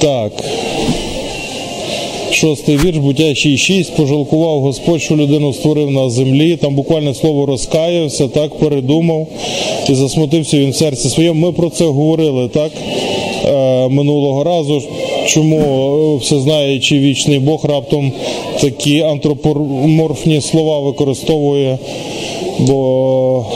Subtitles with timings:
[0.00, 0.32] Так.
[2.32, 3.96] Шостий вірш, буття 6.6.
[3.96, 6.56] Пожалкував Господь, що людину створив на землі.
[6.56, 9.26] Там буквально слово розкаявся, так передумав
[9.88, 11.46] і засмутився він в серці своєму.
[11.46, 12.72] Ми про це говорили так
[13.44, 14.82] е, минулого разу.
[15.26, 18.12] Чому е, всезнаючий вічний Бог раптом
[18.60, 21.78] такі антропоморфні слова використовує?
[22.58, 23.46] Бо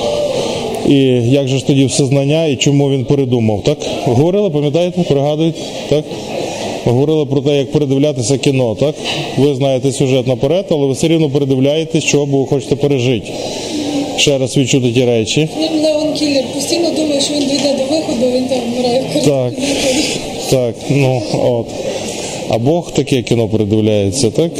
[0.88, 0.94] і
[1.30, 3.62] як же ж тоді всезнання і чому він передумав?
[3.64, 3.78] Так?
[4.04, 5.58] Говорили, пам'ятаєте, пригадуєте?
[5.88, 6.04] Так?
[6.84, 8.94] Говорили про те, як передивлятися кіно, так?
[9.36, 13.32] Ви знаєте сюжет наперед, але ви все рівно передивляєтесь, що бо ви хочете пережити.
[14.16, 15.48] Ще раз відчути ті речі.
[15.60, 19.52] Він Леон Кіллер постійно думає, що він дійде до виходу, він там вмирає в Так.
[20.50, 21.66] Так, ну от.
[22.48, 24.50] А Бог таке кіно передивляється, так?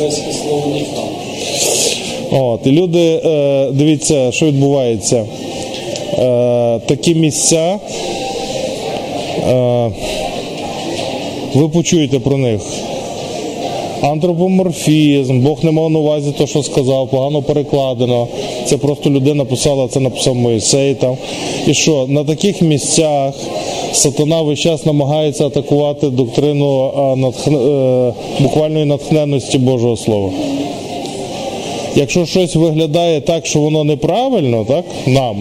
[2.31, 5.25] От, і люди, е, дивіться, що відбувається.
[6.19, 7.79] Е, такі місця.
[9.49, 9.91] Е,
[11.55, 12.61] ви почуєте про них.
[14.03, 18.29] Антропоморфізм, Бог не мав на увазі те, що сказав, погано перекладено.
[18.65, 21.17] Це просто людина писала, це написав Моїсей там.
[21.67, 23.35] І що на таких місцях
[23.93, 27.55] сатана весь час намагається атакувати доктрину натхн...
[27.55, 30.31] е, буквальної натхненності Божого Слова.
[31.97, 35.37] Якщо щось виглядає так, що воно неправильно, так, нам,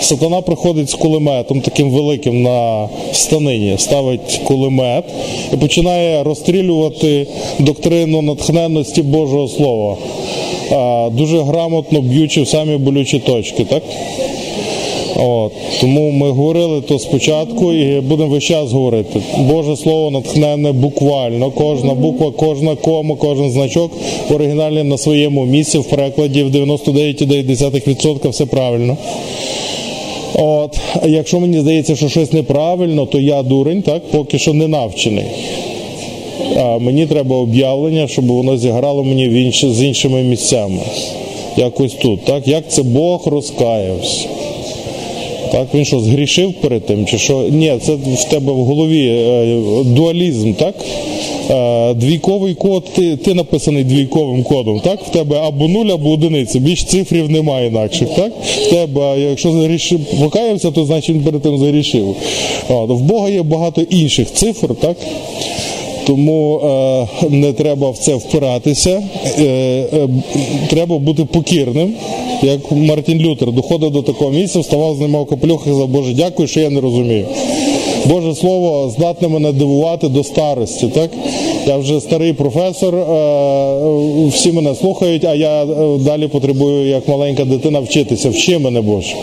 [0.00, 5.04] сатана приходить з кулеметом таким великим на станині, ставить кулемет
[5.54, 7.26] і починає розстрілювати
[7.58, 9.96] доктрину натхненності Божого Слова,
[11.10, 13.64] дуже грамотно б'ючи в самі болючі точки.
[13.64, 13.82] так?
[15.20, 19.20] От, тому ми говорили то спочатку і будемо весь час говорити.
[19.38, 21.50] Боже слово натхненне буквально.
[21.50, 23.90] Кожна буква, кожна кома, кожен значок
[24.28, 28.96] в оригіналі на своєму місці, в перекладі в 99,9% все правильно.
[30.40, 35.24] От, якщо мені здається, що щось неправильно, то я дурень, так, поки що не навчений.
[36.56, 40.80] А мені треба об'явлення, щоб воно зіграло мені в інші, з іншими місцями.
[41.56, 42.24] Якось тут.
[42.24, 42.48] Так?
[42.48, 44.28] Як це Бог розкаявся?
[45.52, 47.42] Так, він що, згрішив перед тим, чи що?
[47.50, 50.74] Ні, це в тебе в голові е, дуалізм, так?
[51.50, 55.02] Е, двійковий код, ти, ти написаний двійковим кодом, так?
[55.02, 56.58] В тебе або нуль, або одиниця.
[56.58, 58.32] Більш цифрів немає інакших, так?
[58.42, 62.16] В тебе, якщо згрішив, покаявся, то значить він перед тим загрішив.
[62.68, 64.96] От, в Бога є багато інших цифр, так?
[66.06, 69.02] Тому е, не треба в це впиратися,
[69.38, 70.08] е, е,
[70.70, 71.94] треба бути покірним.
[72.42, 76.60] Як Мартін Лютер доходив до такого місця, вставав, знімав капелюх і казав, Боже, дякую, що
[76.60, 77.26] я не розумію.
[78.06, 80.86] Боже слово здатне мене дивувати до старості.
[80.86, 81.10] Так?
[81.66, 85.66] Я вже старий професор, е, всі мене слухають, а я е,
[85.98, 88.30] далі потребую, як маленька дитина, вчитися.
[88.30, 89.14] Вчи мене, Боже.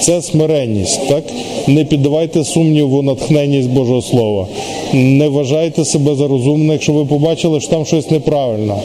[0.00, 1.24] Це смиренність, так?
[1.66, 4.46] Не піддавайте сумніву натхненність Божого Слова.
[4.92, 8.78] Не вважайте себе за розумних, якщо ви побачили, що там щось неправильно.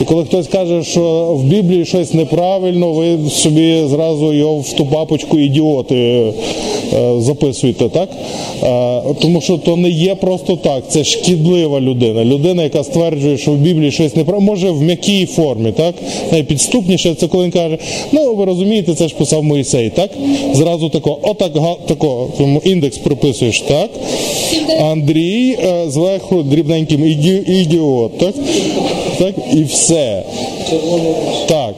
[0.00, 1.00] І коли хтось каже, що
[1.34, 6.24] в Біблії щось неправильно, ви собі зразу його в ту папочку ідіоти
[7.18, 8.08] записуєте, так?
[8.62, 12.24] Е, тому що то не є просто так, це шкідлива людина.
[12.24, 15.94] Людина, яка стверджує, що в Біблії щось неправильно, може в м'якій формі, так?
[16.32, 17.78] Найпідступніше це коли він каже,
[18.12, 20.10] ну ви розумієте, це ж писав Моїсей, так?
[20.52, 21.52] Зразу тако, отак,
[21.86, 22.28] тако,
[22.64, 23.90] індекс приписуєш, так?
[24.80, 28.34] Андрій е, зверху дрібненьким іді, ідіот, так?
[29.18, 29.34] так?
[29.52, 30.22] І все.
[31.46, 31.74] Так.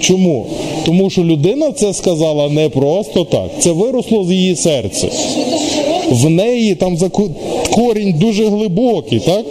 [0.00, 0.46] Чому?
[0.84, 3.50] Тому що людина це сказала не просто так.
[3.58, 5.08] Це виросло з її серця.
[6.10, 6.96] В неї там
[7.70, 9.44] корінь дуже глибокий, так?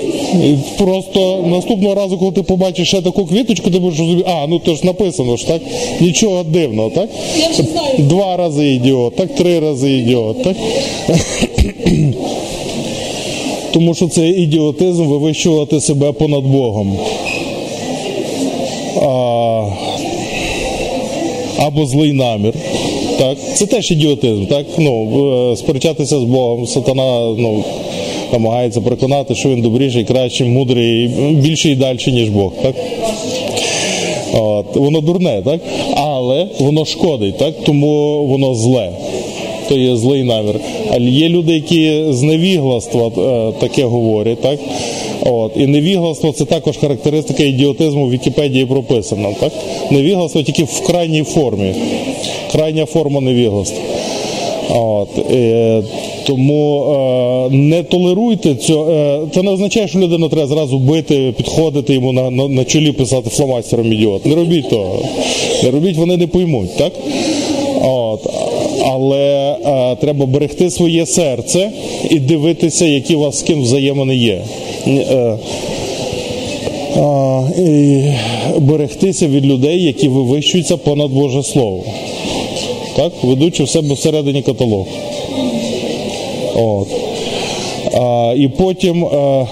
[0.77, 4.75] Просто наступного разу, коли ти побачиш ще таку квіточку, ти будеш розуміти, а, ну то
[4.75, 5.62] ж написано ж, так?
[6.01, 7.09] Нічого дивного, так?
[7.97, 10.56] Два рази ідіот, так, три рази ідіот, так?
[13.74, 16.97] Тому що це ідіотизм вивищувати себе понад Богом.
[19.01, 19.65] А,
[21.57, 22.53] або злий намір.
[23.19, 24.65] Так, це теж ідіотизм, так?
[24.77, 27.63] Ну, е, сперечатися з Богом, сатана ну,
[28.33, 32.51] намагається переконати, що він добріший, кращий, мудрий, більший і далі, ніж Бог.
[32.61, 32.75] Так?
[34.33, 35.61] От, воно дурне, так?
[35.95, 37.53] Але воно шкодить, так?
[37.65, 38.89] тому воно зле.
[39.69, 40.59] То є злий намір.
[40.91, 44.59] Але є люди, які з невігластва е, таке говорять, так?
[45.25, 45.51] От.
[45.56, 49.33] І невігластво це також характеристика ідіотизму в Вікіпедії прописана.
[49.39, 49.51] Так?
[49.92, 51.74] Невігластво тільки в крайній формі.
[52.51, 53.80] Крайня форма невігластва.
[54.69, 55.83] От, е,
[56.25, 56.83] тому
[57.51, 58.92] е, не толеруйте цього.
[58.92, 62.92] Е, це не означає, що людину треба зразу бити, підходити йому на, на, на чолі
[62.92, 64.25] писати фломастером ідіот.
[64.25, 65.00] Не робіть того.
[65.63, 66.94] Не робіть, вони не поймуть, так?
[67.81, 68.27] От.
[68.86, 71.72] Але е, треба берегти своє серце
[72.10, 74.42] і дивитися, які у вас з ким взаємини є.
[74.87, 75.37] Е,
[76.97, 78.03] а, і
[78.59, 81.83] берегтися від людей, які вивищуються понад Боже Слово.
[82.95, 83.13] Так?
[83.23, 84.85] Ведучи в себе всередині каталог.
[86.55, 86.87] От.
[87.93, 89.45] А, і потім, а,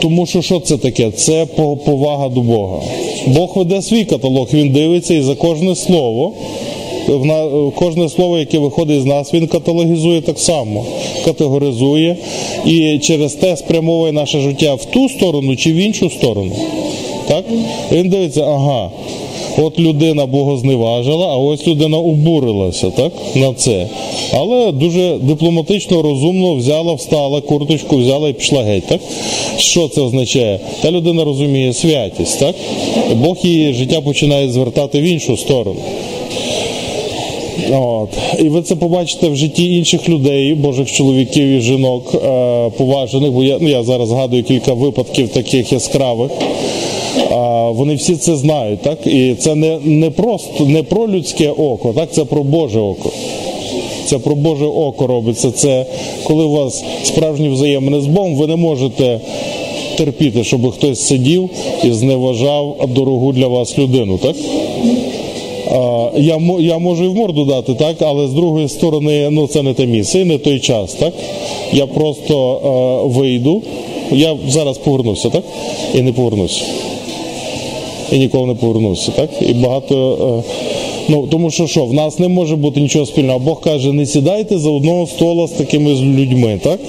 [0.00, 1.10] тому що що це таке?
[1.10, 1.46] Це
[1.84, 2.80] повага до Бога.
[3.26, 6.32] Бог веде свій каталог, він дивиться і за кожне слово.
[7.74, 10.84] Кожне слово, яке виходить з нас, він каталогізує так само,
[11.24, 12.16] категоризує
[12.66, 16.52] і через те спрямовує наше життя в ту сторону чи в іншу сторону.
[17.28, 17.44] Так?
[17.92, 18.90] Він дивиться, ага,
[19.58, 23.86] от людина богозневажила, а ось людина обурилася так, на це.
[24.32, 28.86] Але дуже дипломатично, розумно взяла, встала, курточку взяла і пішла геть.
[28.86, 29.00] Так?
[29.56, 30.60] Що це означає?
[30.82, 32.40] Та людина розуміє святість.
[32.40, 32.54] так?
[33.14, 35.80] Бог її життя починає звертати в іншу сторону.
[37.72, 38.08] От.
[38.38, 43.44] І ви це побачите в житті інших людей, божих чоловіків і жінок е, поважених, бо
[43.44, 46.30] я ну, я зараз згадую кілька випадків таких яскравих.
[47.30, 49.06] А, Вони всі це знають, так?
[49.06, 52.12] І це не не просто не про людське око, так?
[52.12, 53.10] це про Боже око.
[54.06, 55.50] Це про Боже око робиться.
[55.50, 55.86] Це
[56.24, 59.20] коли у вас справжні взаємини з Богом, ви не можете
[59.96, 61.50] терпіти, щоб хтось сидів
[61.84, 64.36] і зневажав дорогу для вас людину, так?
[66.16, 69.74] Я я можу і в морду дати, так, але з другої сторони, ну це не
[69.74, 70.94] те місце, і не той час.
[70.94, 71.14] так.
[71.72, 73.62] Я просто е, вийду,
[74.12, 75.44] я зараз повернуся, так?
[75.94, 76.62] І не повернуся.
[78.12, 79.30] І ніколи не повернуся, так?
[79.40, 80.18] І багато.
[80.48, 80.52] Е,
[81.08, 83.38] ну, Тому що що, в нас не може бути нічого спільного.
[83.38, 86.80] Бог каже, не сідайте за одного стола з такими людьми, так?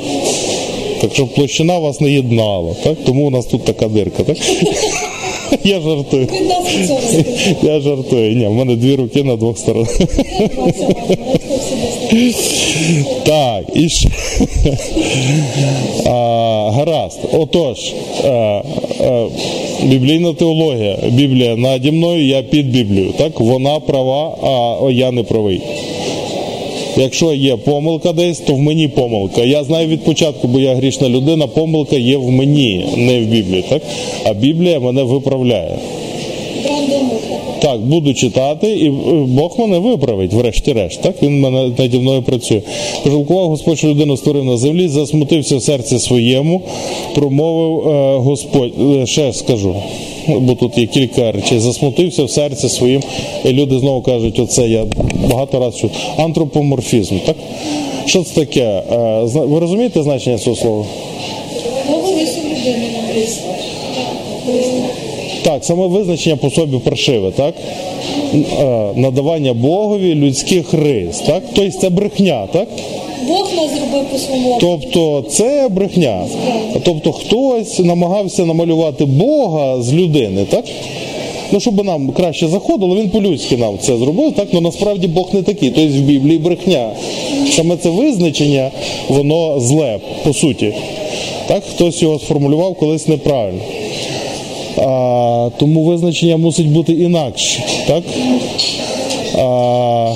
[1.02, 2.98] Так щоб площина вас не єднала, так?
[3.06, 4.38] Тому у нас тут така дирка, так?
[5.64, 6.28] Я жартую.
[7.64, 8.36] Я жартую.
[8.36, 10.00] Ні, в мене дві руки на двох сторонах.
[13.24, 14.10] Так, і ще.
[16.06, 17.20] А, Гаразд.
[17.34, 17.94] Отож,
[18.24, 19.28] а, а,
[19.84, 20.98] біблійна теологія.
[21.08, 23.14] Біблія наді мною, я під Біблію.
[23.18, 24.38] Так, вона права,
[24.84, 25.62] а я не правий.
[26.98, 29.44] Якщо є помилка десь, то в мені помилка.
[29.44, 33.64] Я знаю від початку, бо я грішна людина, помилка є в мені, не в Біблії.
[33.70, 33.82] Так?
[34.26, 35.78] А Біблія мене виправляє.
[37.62, 38.90] Так, буду читати, і
[39.26, 41.02] Бог мене виправить, врешті-решт.
[41.02, 42.62] Так він мене наді мною працює.
[43.04, 46.62] Пожалкував Господь, що людину створив на землі, засмутився в серці своєму,
[47.16, 48.72] промовив е, Господь.
[48.82, 49.76] Е, ще скажу
[50.28, 51.60] бо тут є кілька речей.
[51.60, 53.02] Засмутився в серці своїм.
[53.46, 54.86] І люди знову кажуть, оце я
[55.30, 55.92] багато разів чув.
[56.18, 57.16] Антропоморфізм.
[57.26, 57.36] так?
[58.06, 58.84] Що це таке?
[58.92, 60.86] Е, ви розумієте значення цього слова?
[65.44, 67.56] Так, саме визначення по собі паршиве, так?
[68.34, 71.44] Е, надавання Богові людських рис, так?
[71.54, 72.68] Тобто це брехня, так?
[73.28, 74.58] Бог нас зробив по своєму.
[74.62, 76.24] Тобто це брехня.
[76.84, 80.66] Тобто хтось намагався намалювати Бога з людини, так?
[81.52, 84.48] Ну, щоб нам краще заходило, він по-людськи нам це зробив, так?
[84.52, 85.70] але насправді Бог не такий.
[85.70, 86.90] Тобто в Біблії брехня.
[87.52, 88.72] Саме це визначення,
[89.10, 90.74] воно зле, по суті.
[91.48, 93.62] Так, Хтось його сформулював колись неправильно.
[94.78, 97.64] А, Тому визначення мусить бути інакше.
[97.88, 98.04] Так?
[99.38, 100.14] А,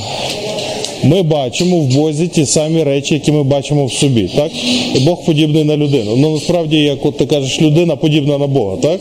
[1.04, 4.30] ми бачимо в Бозі ті самі речі, які ми бачимо в собі.
[4.36, 4.52] Так?
[4.96, 6.16] І Бог подібний на людину.
[6.18, 8.78] Ну насправді, як от ти кажеш, людина подібна на Бога.
[8.82, 9.00] Так,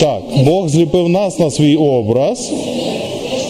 [0.00, 2.52] Так, Бог зліпив нас на свій образ.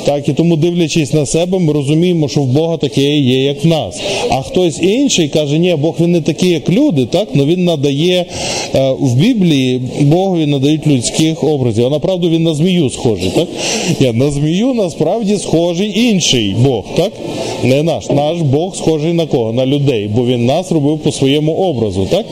[0.08, 3.66] Так, і тому, дивлячись на себе, ми розуміємо, що в Бога таке є, як в
[3.66, 4.00] нас.
[4.30, 8.26] А хтось інший каже, ні, Бог він не такий, як люди, так, але він надає
[8.74, 11.86] е, в Біблії Богові надають людських образів.
[11.86, 13.30] А направду він на змію схожий.
[13.34, 13.48] так?
[14.00, 17.12] Ні, На змію насправді схожий інший Бог, так?
[17.64, 18.10] Не наш.
[18.10, 19.52] Наш Бог схожий на кого?
[19.52, 22.06] На людей, бо він нас робив по своєму образу.
[22.10, 22.26] так?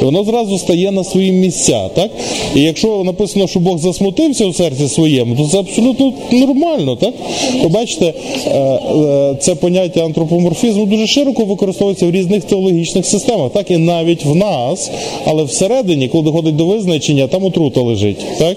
[0.00, 1.88] І воно зразу стає на свої місця.
[1.94, 2.10] так?
[2.56, 6.96] І якщо написано, що Бог засмутився в серці своєму, то це абсолютно нормально.
[6.96, 7.14] так?
[7.62, 8.14] Ви бачите,
[8.46, 14.24] е, е, це поняття антропоморфізму дуже широко використовується в різних теологічних системах, так і навіть
[14.24, 14.90] в нас,
[15.24, 18.24] але всередині, коли доходить до визначення, там отрута лежить.
[18.38, 18.56] так?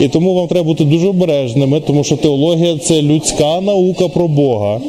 [0.00, 4.80] І тому вам треба бути дуже обережними, тому що теологія це людська наука про Бога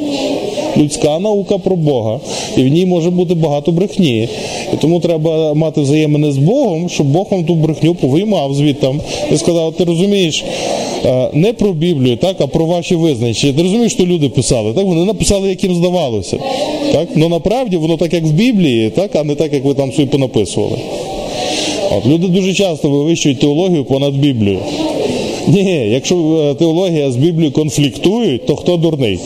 [0.80, 2.20] людська наука про Бога,
[2.56, 4.28] і в ній може бути багато брехні.
[4.72, 9.00] І тому треба мати взаємини з Богом, щоб Бог вам ту брехню повиймав звідтам
[9.32, 10.44] і сказав: ти розумієш,
[11.04, 13.52] е, не про Біблію, так, а про ваші визначення.
[13.52, 14.72] Ти розумієш, що люди писали?
[14.72, 16.38] Так вони написали, як їм здавалося.
[16.92, 17.08] Так?
[17.14, 20.08] Ну направді воно так, як в Біблії, так, а не так, як ви там собі
[20.08, 20.78] понаписували.
[21.96, 24.58] От, Люди дуже часто вивищують теологію понад Біблію.
[25.48, 29.18] Ні, якщо е, теологія з Біблією конфліктують, то хто дурний?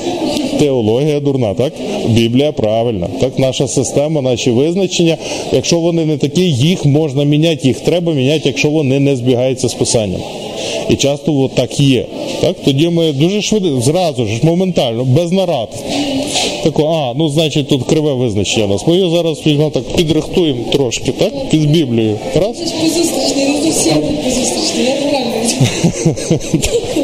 [0.58, 1.72] Теологія дурна, так?
[2.08, 3.08] Біблія правильна.
[3.20, 5.16] Так, наша система, наші визначення.
[5.52, 9.74] Якщо вони не такі, їх можна міняти, їх треба міняти, якщо вони не збігаються з
[9.74, 10.20] писанням.
[10.90, 12.06] І часто от так є.
[12.40, 12.56] Так?
[12.64, 15.68] Тоді ми дуже швидко, зразу ж, моментально, без нарад.
[16.64, 18.86] Тако, а, ну значить тут криве визначення нас.
[18.86, 21.48] Ми його зараз візьмемо так, підрихтуємо трошки, так?
[21.50, 22.18] Під Біблію.
[22.34, 22.58] Раз.
[22.58, 23.94] Це ж позустрічний, не зовсім
[24.24, 25.34] позустрічний, я правильно.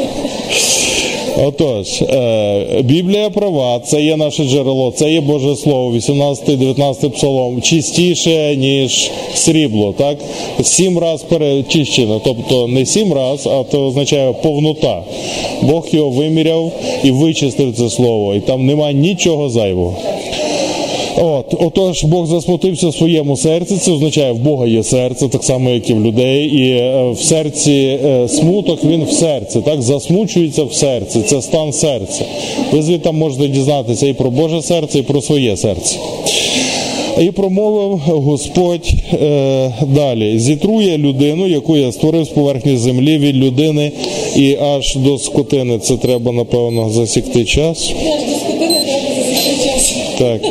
[1.47, 8.55] Отож, е, Біблія права, це є наше джерело, це є Боже Слово, 18-19 псалом, чистіше,
[8.55, 10.17] ніж срібло, так?
[10.63, 15.03] Сім раз перечищено, тобто не сім раз, а це означає повнота.
[15.61, 16.71] Бог його виміряв
[17.03, 19.97] і вичистив це слово, і там немає нічого зайвого.
[21.17, 23.77] От, отож, Бог засмутився в своєму серці.
[23.77, 26.45] Це означає, в Бога є серце, так само, як і в людей.
[26.45, 31.21] І е, в серці е, смуток він в серці, так засмучується в серці.
[31.25, 32.25] Це стан серця.
[32.71, 35.99] Ви звідти можете дізнатися і про Боже серце, і про своє серце.
[37.21, 43.91] І промовив Господь е, далі: зітрує людину, яку я створив з поверхні землі від людини
[44.35, 45.79] і аж до скотини.
[45.79, 47.93] Це треба, напевно, засікти час.
[48.05, 49.93] Я ж до скотини треба засікти час.
[50.19, 50.41] Так.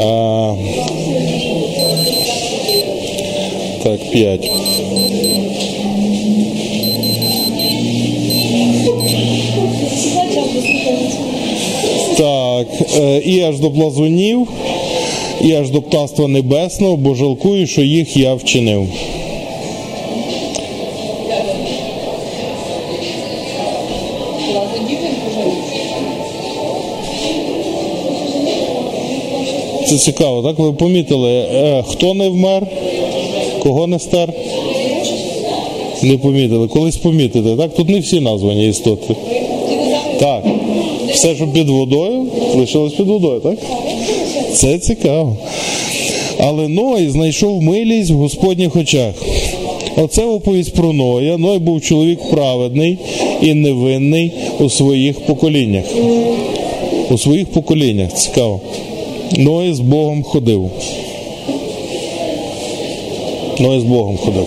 [0.00, 0.54] А,
[3.82, 4.50] так, 5.
[9.96, 11.08] Сюди час до скотини.
[12.16, 14.48] Так, е, і аж до блазунів,
[15.40, 18.88] і аж до птаства небесного, бо жалкую, що їх я вчинив.
[29.88, 30.58] Це цікаво, так?
[30.58, 32.66] Ви помітили, е, хто не вмер,
[33.62, 34.32] кого не стер?
[36.02, 36.68] Не помітили.
[36.68, 37.74] Колись помітите, так?
[37.74, 39.14] Тут не всі названі істоти.
[40.20, 40.44] Так.
[41.12, 42.26] Все, що під водою,
[42.56, 43.58] лишилось під водою, так?
[44.54, 45.36] Це цікаво.
[46.38, 49.14] Але Ной знайшов милість в Господніх очах.
[49.96, 51.38] Оце оповість про Ноя.
[51.38, 52.98] Ной був чоловік праведний
[53.42, 55.84] і невинний у своїх поколіннях.
[57.10, 58.14] У своїх поколіннях.
[58.14, 58.60] Цікаво.
[59.36, 60.70] Ной з Богом ходив.
[63.60, 64.46] Ной з Богом ходив.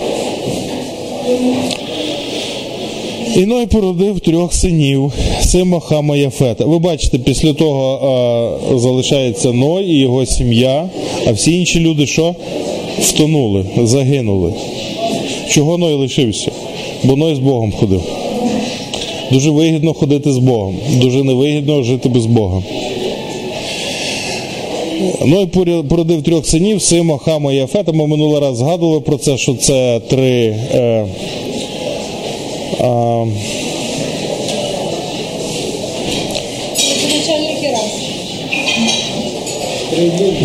[3.35, 6.65] І Ной породив трьох синів Сима, Хама, Яфета.
[6.65, 7.99] Ви бачите, після того
[8.73, 10.89] а, залишається Ной і його сім'я,
[11.27, 12.35] а всі інші люди що?
[13.01, 14.53] Втонули, загинули.
[15.49, 16.51] Чого Ной лишився?
[17.03, 18.01] Бо Ной з Богом ходив.
[19.31, 22.63] Дуже вигідно ходити з Богом, дуже невигідно жити без Бога.
[25.25, 25.47] Ной
[25.89, 27.91] породив трьох синів Сима, Хама і Яфета.
[27.91, 30.55] Ми минулий раз згадували про це, що це три.
[30.73, 31.05] Е,
[32.79, 33.27] раз.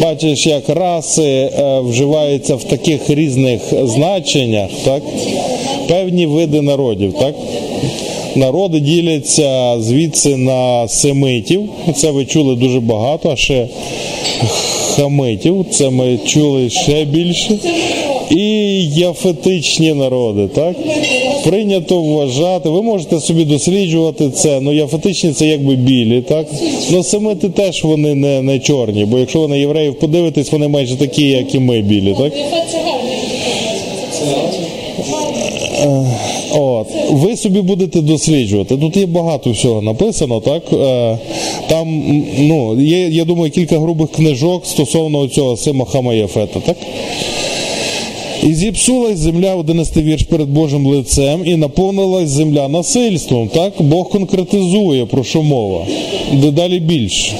[0.02, 5.02] бачиш, як раси е, вживаються в таких різних значеннях, так?
[5.88, 7.14] певні види народів.
[7.20, 7.34] Так?
[8.37, 13.66] Народи діляться звідси на семитів, це ви чули дуже багато, а ще
[14.97, 17.59] хамитів, це ми чули ще більше.
[18.31, 18.45] І
[18.88, 20.76] яфетичні народи, так?
[21.45, 26.47] Прийнято вважати, ви можете собі досліджувати це, ну яфетичні це якби білі, так?
[26.90, 30.97] Ну семити теж вони не, не чорні, бо якщо ви на євреїв подивитесь, вони майже
[30.97, 32.33] такі, як і ми білі, так?
[36.53, 36.87] От.
[37.11, 38.76] Ви собі будете досліджувати.
[38.76, 40.62] Тут є багато всього написано, так?
[40.73, 41.19] Е,
[41.69, 42.03] Там,
[42.38, 46.76] ну, є, я думаю, кілька грубих книжок стосовно цього Сима Хама Єфета, так?
[48.43, 53.49] І зіпсулась земля, 11 вірш перед Божим лицем, і наповнилась земля насильством.
[53.49, 53.73] Так?
[53.79, 55.87] Бог конкретизує, про що мова.
[56.33, 57.33] Дедалі більше.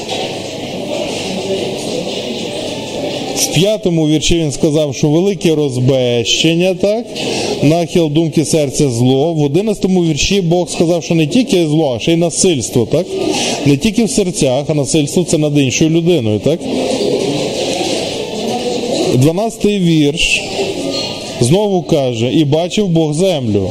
[3.37, 7.07] В п'ятому вірші він сказав, що велике розбещення, так?
[7.62, 9.35] нахил думки серця зло.
[9.35, 13.07] В одинадцятому вірші Бог сказав, що не тільки зло, а ще й насильство, так?
[13.66, 16.61] Не тільки в серцях, а насильство це над іншою людиною, так?
[19.14, 20.43] Дванадцятий вірш
[21.40, 23.71] знову каже, і бачив Бог землю.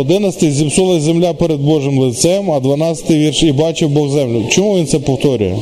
[0.00, 4.42] Одинадцятий зіпсулась земля перед Божим лицем, а дванадцятий вірш і бачив Бог землю.
[4.50, 5.54] Чому він це повторює?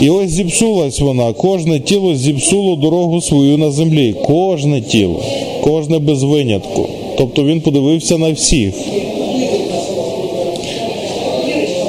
[0.00, 4.14] І ось зіпсулась вона, кожне тіло зіпсуло дорогу свою на землі.
[4.26, 5.22] Кожне тіло,
[5.64, 6.86] кожне без винятку.
[7.18, 8.74] Тобто він подивився на всіх.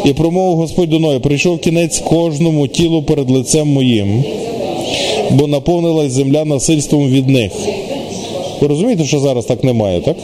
[0.05, 4.23] І промовив Господь до Ноя, прийшов кінець кожному тілу перед лицем моїм,
[5.31, 7.51] бо наповнилась земля насильством від них.
[8.61, 10.15] Ви розумієте, що зараз так немає, так?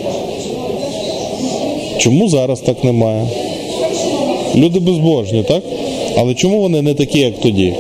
[1.97, 3.27] Чому зараз так немає?
[4.55, 5.63] Люди безбожні, так?
[6.17, 7.73] Але чому вони не такі, як тоді?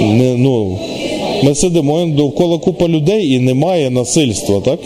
[0.00, 0.78] Не, ну,
[1.42, 4.78] ми сидимо довкола купа людей і немає насильства, так?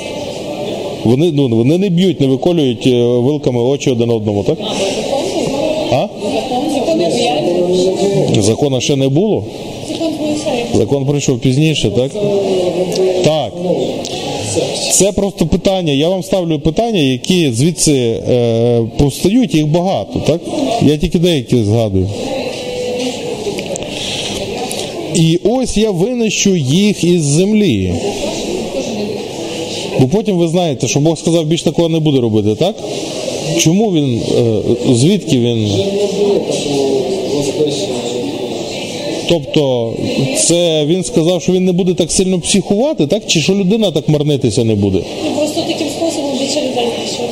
[1.04, 4.58] Вони, ну, вони не б'ють, не виколюють е, вилками очі один одному, так?
[5.92, 6.06] А?
[7.76, 8.42] Закон.
[8.42, 9.44] Закона ще не було?
[10.75, 11.07] Закон.
[11.07, 12.12] Прийшов пізніше, так?
[13.25, 13.52] Так.
[14.93, 15.93] Це просто питання.
[15.93, 20.40] Я вам ставлю питання, які звідси е, повстають, їх багато, так?
[20.83, 22.09] Я тільки деякі згадую.
[25.14, 27.93] І ось я винищу їх із землі.
[30.00, 32.75] Бо потім ви знаєте, що Бог сказав, більш такого не буде робити, так?
[33.59, 35.71] Чому він, е, звідки він?
[39.28, 39.93] Тобто,
[40.38, 43.26] це він сказав, що він не буде так сильно психувати, так?
[43.26, 44.99] Чи що людина так марнитися не буде?
[45.25, 47.25] Ну, Просто таким способом більше людей пішло.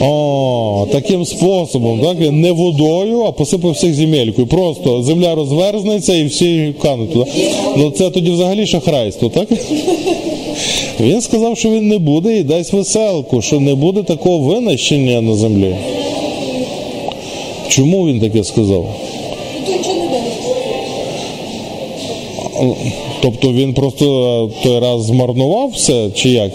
[0.00, 2.18] О, таким способом, так?
[2.20, 4.46] Він не водою, а посипав всіх земелькою.
[4.46, 7.30] Просто земля розверзнеться і всі кануть туди.
[7.76, 9.48] Ну це тоді взагалі шахрайство, так?
[11.00, 15.34] Він сказав, що він не буде і дасть веселку, що не буде такого винищення на
[15.34, 15.74] землі.
[17.68, 18.86] Чому він таке сказав?
[23.22, 26.52] Тобто він просто е, той раз змарнував все, чи як?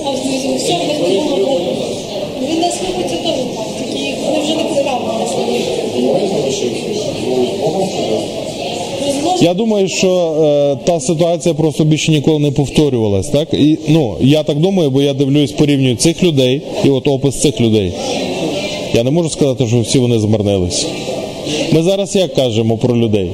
[2.42, 3.68] Він нас любить, теж так.
[3.80, 5.14] Такі, вони вже не цікаво
[9.42, 13.54] Я думаю, що е, та ситуація просто більше ніколи не повторювалась, так?
[13.54, 17.62] І ну я так думаю, бо я дивлюсь, порівнюю цих людей і от опис цих
[17.62, 17.94] людей.
[18.94, 20.86] Я не можу сказати, що всі вони змарнились.
[21.72, 23.30] Ми зараз як кажемо про людей?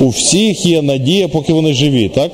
[0.00, 2.32] У всіх є надія, поки вони живі, так?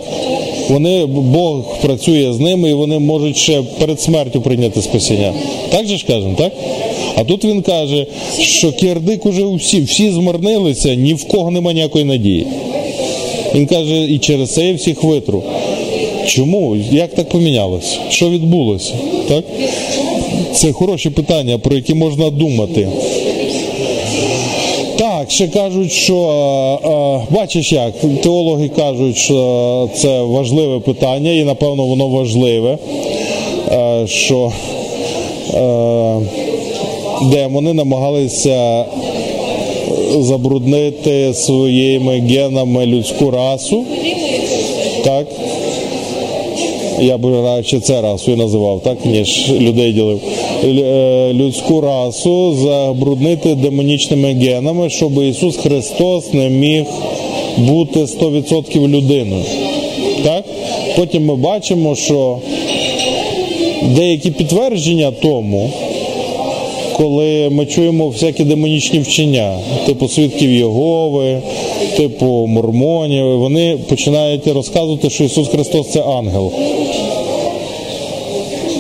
[0.69, 5.33] Вони Бог працює з ними і вони можуть ще перед смертю прийняти спасіння.
[5.71, 6.53] Так же ж кажемо, так?
[7.17, 8.07] А тут він каже,
[8.41, 12.47] що кирдик уже усі, всі змарнилися, ні в кого немає ніякої надії.
[13.55, 15.43] Він каже, і через це я всіх витру.
[16.27, 16.77] Чому?
[16.93, 17.99] Як так помінялося?
[18.11, 18.95] Що відбулося?
[19.29, 19.45] Так?
[20.55, 22.89] Це хороші питання, про які можна думати.
[24.99, 26.17] Так, ще кажуть, що
[26.85, 32.79] е, е, бачиш як, теологи кажуть, що це важливе питання, і напевно воно важливе,
[33.73, 34.53] е, що
[37.23, 38.85] демони намагалися
[40.19, 43.85] забруднити своїми генами людську расу.
[45.05, 45.27] Так.
[47.01, 50.21] Я б радше це расою називав, так, ніж людей ділив.
[50.65, 56.85] Е, Людську расу забруднити демонічними генами, щоб Ісус Христос не міг
[57.59, 59.45] бути 100% людиною.
[60.25, 60.45] Так?
[60.97, 62.39] Потім ми бачимо, що
[63.97, 65.71] деякі підтвердження тому,
[66.97, 71.39] коли ми чуємо всякі демонічні вчення, типу свідків Єгови,
[71.97, 76.53] типу мормонів, вони починають розказувати, що Ісус Христос це ангел.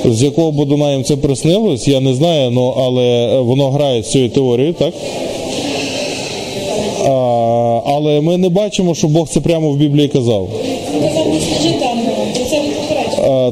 [0.04, 4.30] З якого Бодуна їм це приснилось, я не знаю, ну, але воно грає з цією
[4.30, 4.94] теорією, так?
[7.04, 7.10] А,
[7.86, 10.48] але ми не бачимо, що Бог це прямо в Біблії казав.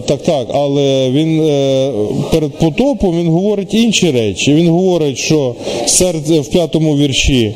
[0.07, 1.93] Так, так, але він е,
[2.31, 4.55] перед потопом він говорить інші речі.
[4.55, 5.55] Він говорить, що
[5.87, 7.55] серце в п'ятому вірші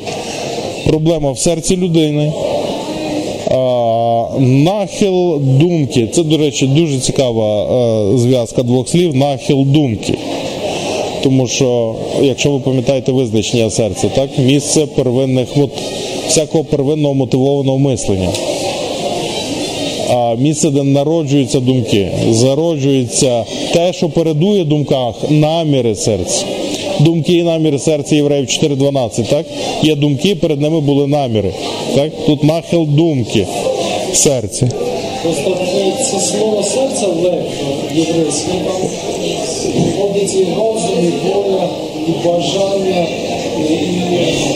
[0.87, 2.33] проблема в серці людини.
[4.39, 6.07] Нахил думки.
[6.13, 7.63] Це, до речі, дуже цікава
[8.13, 9.15] е, зв'язка двох слів.
[9.15, 10.13] Нахил думки.
[11.23, 15.47] Тому що, якщо ви пам'ятаєте визначення серця, так, місце первинних,
[16.27, 18.29] всякого первинного мотивованого мислення
[20.09, 26.45] а місце, де народжуються думки, зароджується те, що передує думках, наміри серця.
[26.99, 29.45] Думки і наміри серця євреїв 4.12, так?
[29.83, 31.53] Є думки, перед ними були наміри.
[31.95, 32.11] Так?
[32.25, 33.47] Тут нахил думки
[34.13, 34.69] серця.
[35.23, 35.57] Просто
[36.11, 37.43] це слово серця лев
[37.95, 38.89] єврейське, там
[39.89, 41.69] входить і розум, і воля,
[42.07, 43.07] і бажання,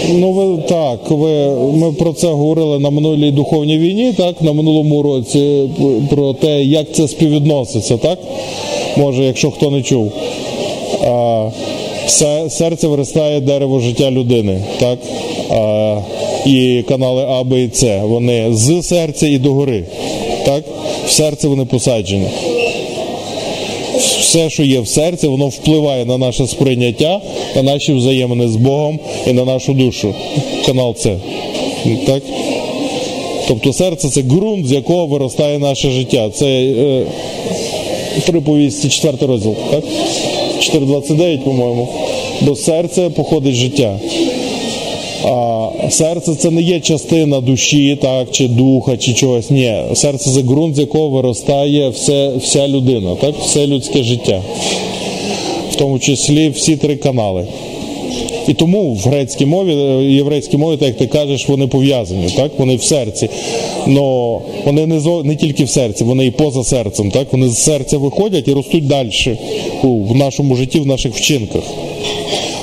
[0.10, 5.02] Ну ви так, ви ми про це говорили на минулій духовній війні, так на минулому
[5.02, 5.70] році
[6.10, 8.20] про те, як це співвідноситься, так?
[8.98, 10.12] Може, якщо хто не чув.
[11.04, 11.50] А,
[12.50, 15.00] серце виростає дерево життя людини, так?
[15.52, 15.98] А,
[16.46, 19.84] і канали А, Б і С, вони з серця і догори.
[20.46, 20.64] Так?
[21.08, 22.28] В серце вони посаджені.
[24.20, 27.22] Все, що є в серці, воно впливає на наше сприйняття,
[27.56, 30.16] на наші взаємини з Богом і на нашу душу.
[30.66, 31.10] Канал С.
[32.06, 32.24] Так?
[33.48, 36.30] Тобто серце це ґрунт, з якого виростає наше життя.
[36.30, 37.06] Це е,
[38.26, 39.84] приповісті, 4 розділ, так?
[40.62, 41.88] 4.29, по-моєму.
[42.42, 44.00] До серця походить життя.
[45.26, 49.50] А серце це не є частина душі, так, чи духа, чи чогось.
[49.50, 54.42] Ні, серце це ґрунт, з якого виростає все, вся людина, так, все людське життя,
[55.72, 57.48] в тому числі всі три канали.
[58.48, 62.52] І тому в грецькій мові, е, єврейській мові, так як ти кажеш, вони пов'язані, так?
[62.58, 63.30] Вони в серці.
[63.88, 67.28] Но вони не зо- не тільки в серці, вони і поза серцем, так?
[67.34, 69.10] Вони з серця виходять і ростуть далі
[69.84, 71.64] в нашому житті, в наших вчинках.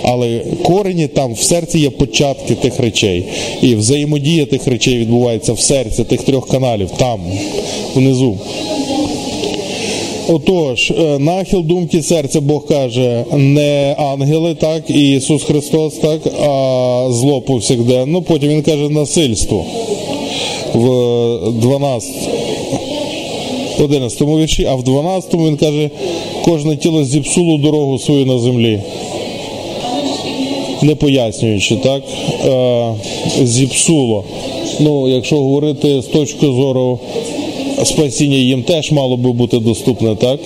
[0.02, 3.24] Але корені там в серці є початки тих речей.
[3.62, 7.20] І взаємодія тих речей відбувається в серці тих трьох каналів, там,
[7.94, 8.38] внизу.
[10.28, 17.06] Отож, е, нахил думки серця Бог каже, не ангели, так, і Ісус Христос, так, а
[17.10, 18.22] зло повсякденно.
[18.22, 19.64] Потім Він каже насильство
[20.74, 22.10] в 12,
[23.80, 25.90] 11 вірші, а в 12 він каже,
[26.44, 28.80] кожне тіло зіпсуло дорогу свою на землі.
[30.82, 32.02] Не пояснюючи, так,
[32.44, 32.94] е,
[33.42, 34.24] зіпсуло.
[34.80, 36.98] Ну, якщо говорити з точки зору
[37.84, 40.40] спасіння їм теж мало би бути доступне, так?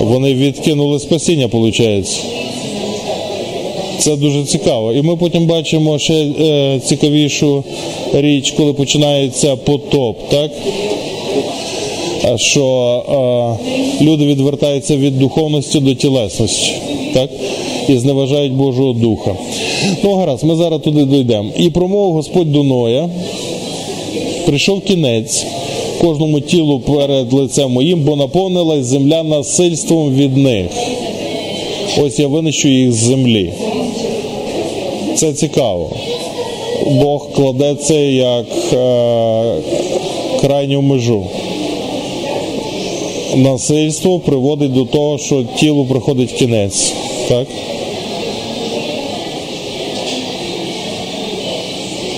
[0.00, 2.20] Вони відкинули спасіння, виходить.
[3.98, 4.92] Це дуже цікаво.
[4.92, 7.64] І ми потім бачимо ще е, цікавішу
[8.14, 10.50] річ, коли починається потоп, так?
[12.36, 13.58] Що
[14.00, 16.72] е, люди відвертаються від духовності до тілесності,
[17.14, 17.30] так?
[17.88, 19.36] І зневажають Божого Духа.
[20.04, 21.50] Ну, гаразд, ми зараз туди дійдемо.
[21.58, 23.08] І промовив Господь до Ноя,
[24.46, 25.46] прийшов кінець
[26.00, 30.66] кожному тілу перед лицем моїм, бо наповнилась земля насильством від них.
[32.02, 33.52] Ось я винищу їх з землі.
[35.16, 35.90] Це цікаво.
[36.86, 39.54] Бог кладе це як е,
[40.40, 41.22] крайню межу.
[43.36, 46.92] Насильство приводить до того, що тілу приходить кінець.
[47.28, 47.46] Так?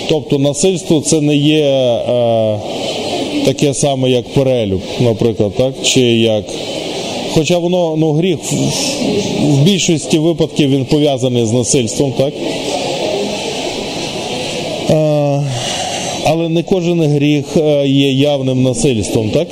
[0.09, 2.59] Тобто насильство це не є е,
[3.44, 5.74] таке саме, як перелюб, наприклад, так?
[5.83, 6.44] чи як.
[7.35, 8.38] Хоча воно ну, гріх
[9.42, 12.33] в, більшості випадків він пов'язаний з насильством, так?
[14.90, 15.42] Е,
[16.24, 19.48] але не кожен гріх е, є явним насильством, так?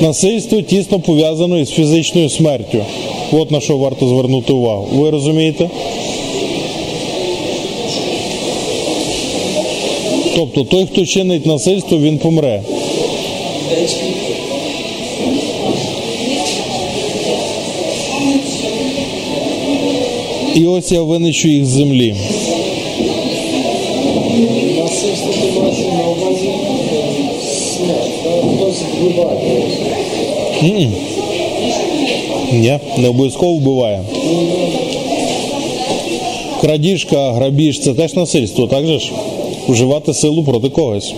[0.00, 2.84] Насильство тісно пов'язано із фізичною смертю.
[3.32, 4.88] От на що варто звернути увагу.
[4.92, 5.70] Ви розумієте?
[10.36, 12.62] Тобто той, хто чинить насильство, він помре.
[20.54, 22.14] І ось я винищу їх з землі.
[24.78, 26.50] Насильство ти маєш на увазі
[27.76, 28.12] смерть.
[32.52, 34.00] Ні, не обов'язково вбиває.
[36.60, 39.10] Крадіжка, грабіж це теж насильство, так же ж?
[39.68, 41.14] Вживати силу проти когось.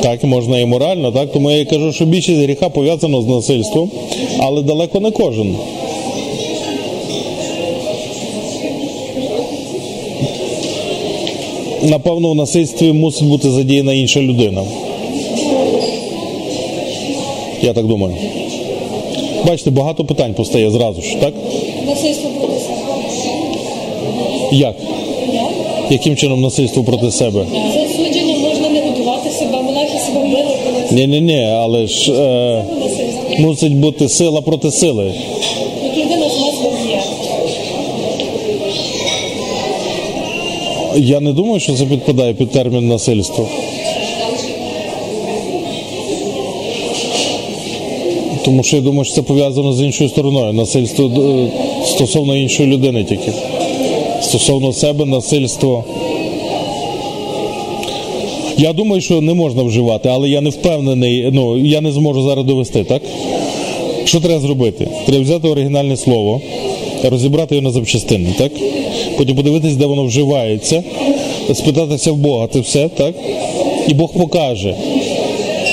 [0.00, 1.32] Так, можна і морально, так?
[1.32, 3.90] Тому я кажу, що більшість гріха пов'язано з насильством,
[4.38, 5.56] але далеко не кожен.
[11.82, 14.62] Напевно, в насильстві мусить бути задіяна інша людина.
[17.62, 18.14] Я так думаю.
[19.46, 21.34] Бачите, багато питань постає зразу ж, так?
[21.86, 22.76] Насильство проти себе.
[24.52, 24.76] Як?
[25.32, 25.44] Як?
[25.90, 27.44] Яким чином насильство проти себе?
[27.74, 32.64] Засудження можна не годувати себе, монахи себе били, коли Ні, ні, ні, але ж е,
[32.80, 33.38] насильство.
[33.38, 35.12] мусить бути сила проти сили.
[35.84, 36.54] Як людина з нас
[36.86, 37.02] б'є.
[40.96, 43.48] Я не думаю, що це підпадає під термін насильство.
[48.44, 50.52] Тому що я думаю, що це пов'язано з іншою стороною.
[50.52, 51.48] Насильство е,
[51.86, 53.32] стосовно іншої людини тільки.
[54.22, 55.84] Стосовно себе насильство.
[58.58, 62.44] Я думаю, що не можна вживати, але я не впевнений, ну я не зможу зараз
[62.44, 63.02] довести, так?
[64.04, 64.88] Що треба зробити?
[65.06, 66.40] Треба взяти оригінальне слово,
[67.04, 68.52] розібрати його на запчастини, так?
[69.16, 70.82] Потім подивитись, де воно вживається,
[71.54, 73.14] спитатися в Бога, це все, так?
[73.88, 74.74] І Бог покаже,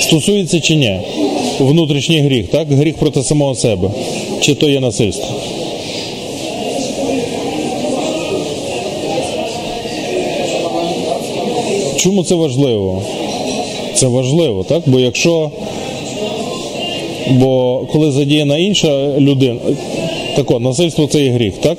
[0.00, 1.00] стосується чи ні.
[1.60, 2.72] Внутрішній гріх, так?
[2.72, 3.90] Гріх проти самого себе.
[4.40, 5.28] Чи то є насильство?
[11.96, 13.02] Чому це важливо?
[13.94, 14.82] Це важливо, так?
[14.86, 15.50] Бо якщо.
[17.30, 19.60] Бо коли задіяна інша людина,
[20.36, 21.78] тако, насильство це є гріх, так?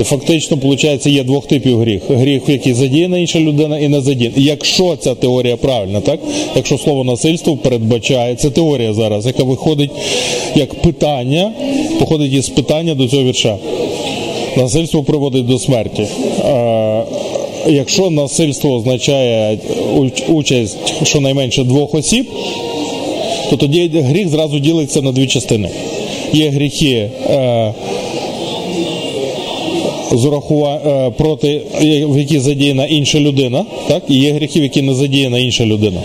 [0.00, 2.02] І фактично, виходить, є двох типів гріх.
[2.10, 4.34] Гріх, в який задіяна інша людина і не задіяна.
[4.36, 6.20] Якщо ця теорія правильна, так?
[6.56, 9.90] Якщо слово насильство передбачає, це теорія зараз, яка виходить
[10.54, 11.52] як питання,
[11.98, 13.56] походить із питання до цього вірша.
[14.56, 16.06] Насильство приводить до смерті.
[16.44, 17.02] Е,
[17.66, 19.58] Якщо насильство означає
[20.28, 22.26] участь щонайменше двох осіб,
[23.50, 25.68] то тоді гріх зразу ділиться на дві частини.
[26.32, 27.74] Є гріхи е,
[30.14, 30.80] з урахува...
[30.86, 31.60] е, проти,
[32.08, 34.02] в які задіяна інша людина, так?
[34.08, 36.00] і є гріхи, в які не задіяна інша людина.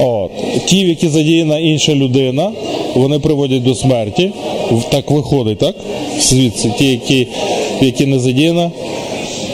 [0.00, 0.30] От.
[0.66, 2.52] Ті, в які задіяна інша людина,
[2.94, 4.30] вони приводять до смерті.
[4.90, 5.76] Так виходить, так?
[6.20, 7.26] Звідси, ті, які,
[7.80, 8.70] які не задіяна,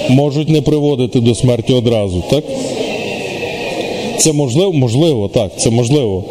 [0.09, 2.45] можуть не приводити до смерті одразу, так?
[4.19, 6.25] Це можливо, можливо, так, це можливо.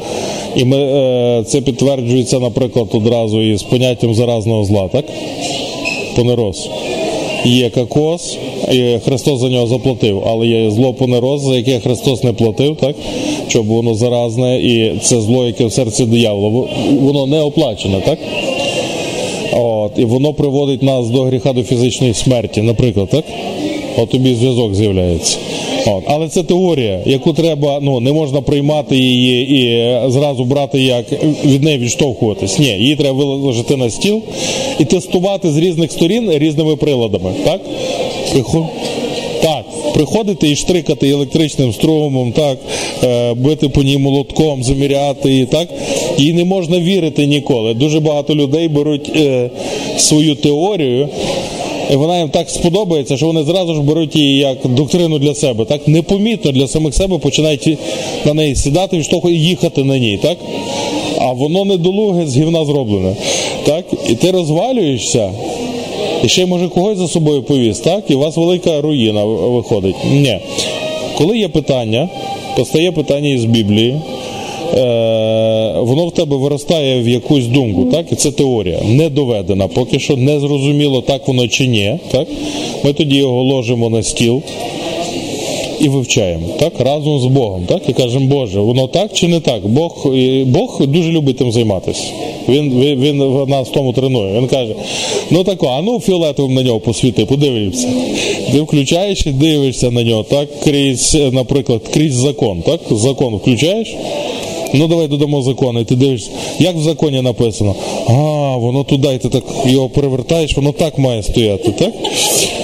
[0.58, 5.06] І ми, е, це підтверджується, наприклад, одразу із поняттям заразного зла, так?
[6.16, 6.70] Понерос.
[7.46, 8.38] Є кокос,
[8.72, 12.96] і Христос за нього заплатив, але є зло понерос, за яке Христос не платив, так?
[13.48, 16.68] Щоб воно заразне, і це зло, яке в серці диявола,
[17.02, 18.20] воно не оплачене, так?
[19.54, 23.26] От, і воно приводить нас до гріха до фізичної смерті, наприклад, так?
[23.98, 25.38] От тобі зв'язок з'являється.
[25.86, 26.04] От.
[26.08, 31.06] Але це теорія, яку треба, ну не можна приймати її і зразу брати як
[31.46, 32.60] від неї відштовхуватись.
[32.60, 34.22] Ні, її треба виложити на стіл
[34.80, 37.32] і тестувати з різних сторін різними приладами.
[37.46, 37.62] Так?
[39.42, 42.58] Так, приходити і штрикати електричним струмом, так,
[43.04, 45.68] е, бити по ній молотком, заміряти її, так.
[46.18, 47.74] Їй не можна вірити ніколи.
[47.74, 49.50] Дуже багато людей беруть е,
[49.98, 51.10] свою теорію,
[51.92, 55.66] і вона їм так сподобається, що вони зразу ж беруть її як доктрину для себе.
[55.66, 57.78] Так, непомітно для самих себе починають
[58.26, 60.38] на неї сідати, і їхати на ній, так?
[61.20, 63.16] А воно недолуге з гівна зроблене.
[63.64, 63.86] Так?
[64.10, 65.32] І ти розвалюєшся,
[66.24, 68.04] і ще може когось за собою повіз, так?
[68.10, 69.96] І у вас велика руїна виходить.
[70.12, 70.40] Ні.
[71.18, 72.10] Коли є питання,
[72.56, 74.02] постає питання із Біблії,
[75.82, 78.12] воно в тебе виростає в якусь думку, так?
[78.12, 82.00] І це теорія, не доведена, поки що не зрозуміло, так воно чи ні.
[82.12, 82.28] Так?
[82.84, 84.42] Ми тоді його ложимо на стіл
[85.80, 87.66] і вивчаємо так разом з Богом.
[87.66, 89.68] Так і кажемо, Боже, воно так чи не так?
[89.68, 90.08] Бог
[90.46, 92.04] Бог дуже любить тим займатися.
[92.50, 94.40] Він, він, він нас тому тренує.
[94.40, 94.76] Він каже:
[95.30, 97.88] ну тако, а ну фіолетовим на нього посвіти, подивимося.
[98.52, 102.62] Ти включаєш і дивишся на нього, так крізь, наприклад, крізь закон.
[102.62, 103.96] Так, закон включаєш.
[104.74, 105.82] Ну давай додамо закони.
[105.82, 107.76] і ти дивишся, як в законі написано.
[108.08, 108.12] А,
[108.56, 111.94] воно туди, і ти так його перевертаєш, воно так має стояти, так?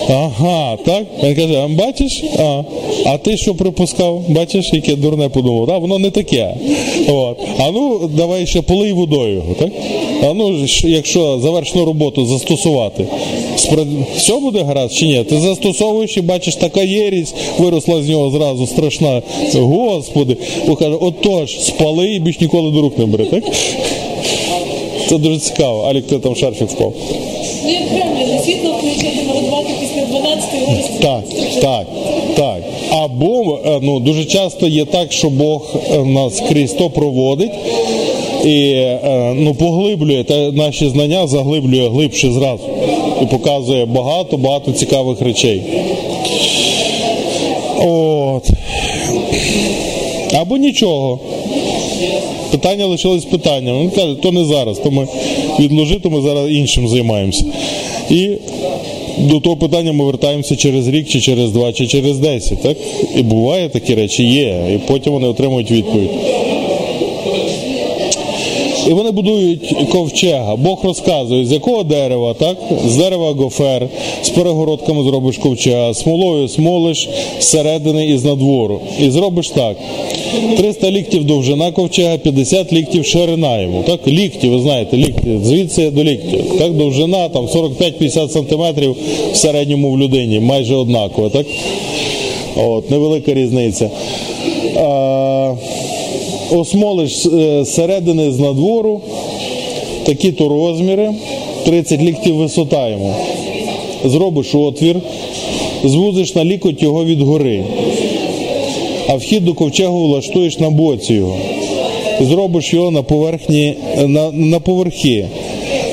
[0.10, 1.04] Ага, так.
[1.24, 2.24] Він каже, а бачиш?
[2.40, 2.62] А,
[3.06, 4.22] а ти що припускав?
[4.28, 5.72] Бачиш, яке дурне подумав?
[5.72, 6.56] А, воно не таке.
[7.08, 7.38] От.
[7.60, 9.70] А ну, давай ще полий водою його, так?
[10.24, 13.06] А ну, якщо завершену роботу застосувати,
[14.18, 15.24] все буде гаразд чи ні?
[15.24, 19.22] Ти застосовуєш і бачиш, така єрість виросла з нього зразу страшна.
[19.54, 20.38] Господи,
[20.68, 23.44] Бог каже, отож, спали і більш ніколи до рук не бери, так?
[25.10, 25.82] Це дуже цікаво.
[25.82, 26.94] Алік, ти там шарфік впав.
[31.02, 31.24] Так,
[31.62, 31.88] так,
[32.36, 32.64] так.
[32.92, 37.52] Або е, ну, дуже часто є так, що Бог е, нас крізь то проводить
[38.46, 42.64] і е, ну, поглиблює та наші знання, заглиблює глибше зразу
[43.22, 45.62] і показує багато, багато цікавих речей.
[47.80, 48.50] От.
[50.34, 51.20] Або нічого.
[52.52, 53.80] Питання лишилось питанням.
[53.80, 55.08] Він каже, то не зараз, то ми
[55.60, 57.46] відложи, то ми зараз іншим займаємося.
[58.10, 58.30] І
[59.18, 62.62] до того питання ми вертаємося через рік, чи через два, чи через десять.
[62.62, 62.78] Так?
[63.18, 64.66] І буває такі речі, є.
[64.76, 66.10] І потім вони отримують відповідь.
[68.88, 70.56] І вони будують ковчега.
[70.56, 72.58] Бог розказує, з якого дерева, так?
[72.88, 73.88] З дерева гофер,
[74.24, 78.80] з перегородками зробиш ковчега, смолою смолиш зсередини і з надвору.
[79.00, 79.78] І зробиш так.
[80.58, 83.84] 300 ліктів довжина ковчега, 50 ліктів ширина йому.
[83.88, 86.58] Так, лікті, ви знаєте, лікті, звідси до ліктів.
[86.60, 88.96] Так, довжина там 45-50 сантиметрів
[89.34, 91.46] в середньому в людині, майже однаково, так?
[92.56, 93.90] От, невелика різниця.
[94.78, 95.54] А,
[96.52, 99.02] осмолиш е, зсередини з надвору,
[100.04, 101.10] такі-то розміри,
[101.66, 103.14] 30 ліктів висота йому.
[104.06, 104.96] Зробиш отвір,
[105.84, 107.64] звузиш на лікоть його від гори,
[109.08, 111.38] а вхід до ковчегу влаштуєш на боці його.
[112.22, 115.26] Зробиш його на поверхні, на, на поверхи.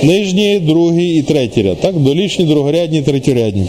[0.03, 1.77] Нижній, другий і третій ряд.
[1.81, 1.97] Так?
[1.97, 3.67] Долішні, другорядні, третьорядні.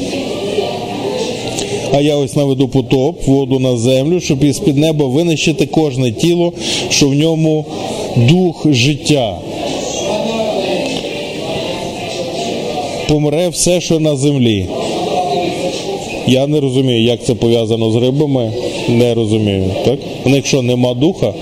[1.93, 6.53] А я ось наведу потоп, воду на землю, щоб із під неба винищити кожне тіло,
[6.89, 7.65] що в ньому
[8.15, 9.37] дух життя.
[13.11, 14.65] помре все, що на землі.
[16.27, 18.51] Я не розумію, як це пов'язано з рибами.
[18.89, 19.65] Не розумію.
[19.85, 19.99] Так?
[20.25, 21.33] У них що, нема духа?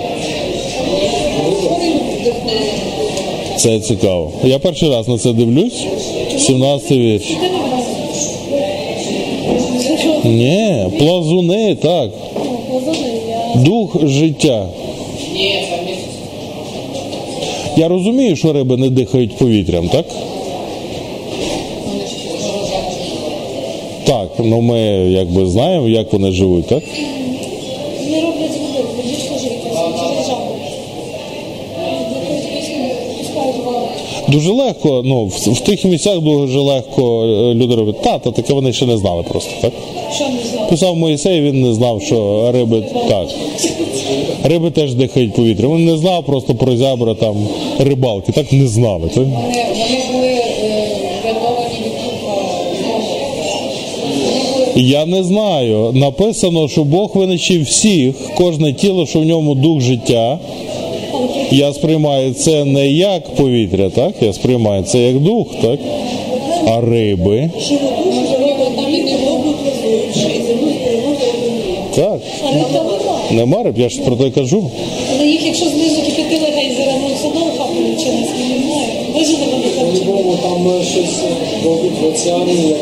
[3.57, 4.31] Це цікаво.
[4.43, 5.85] Я перший раз на це дивлюсь.
[6.37, 7.23] 17 вірш.
[10.23, 12.09] Ні, плазуни, так.
[13.55, 14.65] Дух життя.
[17.77, 20.05] Я розумію, що риби не дихають повітрям, так?
[24.03, 24.79] Так, ну ми
[25.09, 26.83] якби знаємо, як вони живуть, так?
[34.31, 38.01] Дуже легко, ну, в, в тих місцях дуже легко е, люди роблять.
[38.01, 39.73] Та, та таке вони ще не знали просто, так?
[40.15, 40.69] Що не знаю.
[40.69, 43.27] Писав Моїсей, він не знав, що риби так.
[44.43, 45.77] Риби теж дихають повітрям.
[45.77, 47.35] Він не знав просто про зябра там
[47.79, 49.07] рибалки, так не знали.
[49.07, 49.17] Так?
[49.17, 50.87] Вони, вони були е,
[51.23, 51.91] врятовані від.
[54.75, 55.91] Я не знаю.
[55.93, 60.39] Написано, що Бог винищив всіх, кожне тіло, що в ньому дух життя.
[61.51, 64.13] Я сприймаю це не як повітря, так?
[64.21, 65.79] Я сприймаю це як дух, так?
[66.67, 67.49] А риби.
[71.95, 72.19] Так.
[73.31, 73.63] Нема.
[73.63, 74.69] Риб, я ж про те кажу.
[75.15, 78.87] Але їх, якщо знизу кипятили гейзера, ну все одно хапали чи нас немає.
[79.15, 80.05] Вижили вони там чи.
[80.05, 81.23] По-любому там е, щось
[81.65, 82.77] робить в оціані, як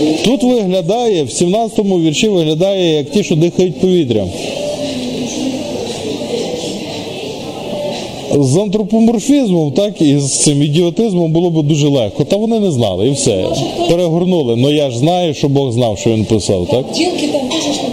[0.00, 4.30] е, Тут виглядає, в 17-му вірші виглядає як ті, що дихають повітрям.
[8.32, 12.24] З антропоморфізмом, так і з цим ідіотизмом було б дуже легко.
[12.24, 13.44] Та вони не знали і все.
[13.88, 14.56] Перегорнули.
[14.56, 16.84] Ну я ж знаю, що Бог знав, що він писав, так?
[16.94, 17.88] Ділки там ж не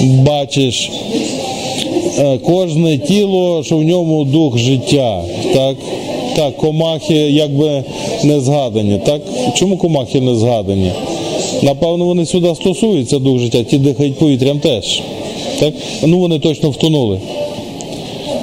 [0.00, 0.90] бачиш
[2.18, 5.22] е, кожне тіло, що в ньому дух життя.
[5.54, 5.76] Так,
[6.36, 7.84] так, комахи якби
[8.24, 9.00] не згадані.
[9.06, 9.22] Так?
[9.54, 10.90] Чому комахи не згадані?
[11.62, 15.02] Напевно, вони сюди стосуються дух життя, ті дихають повітрям теж.
[15.60, 15.74] Так?
[16.02, 17.18] Ну вони точно втонули.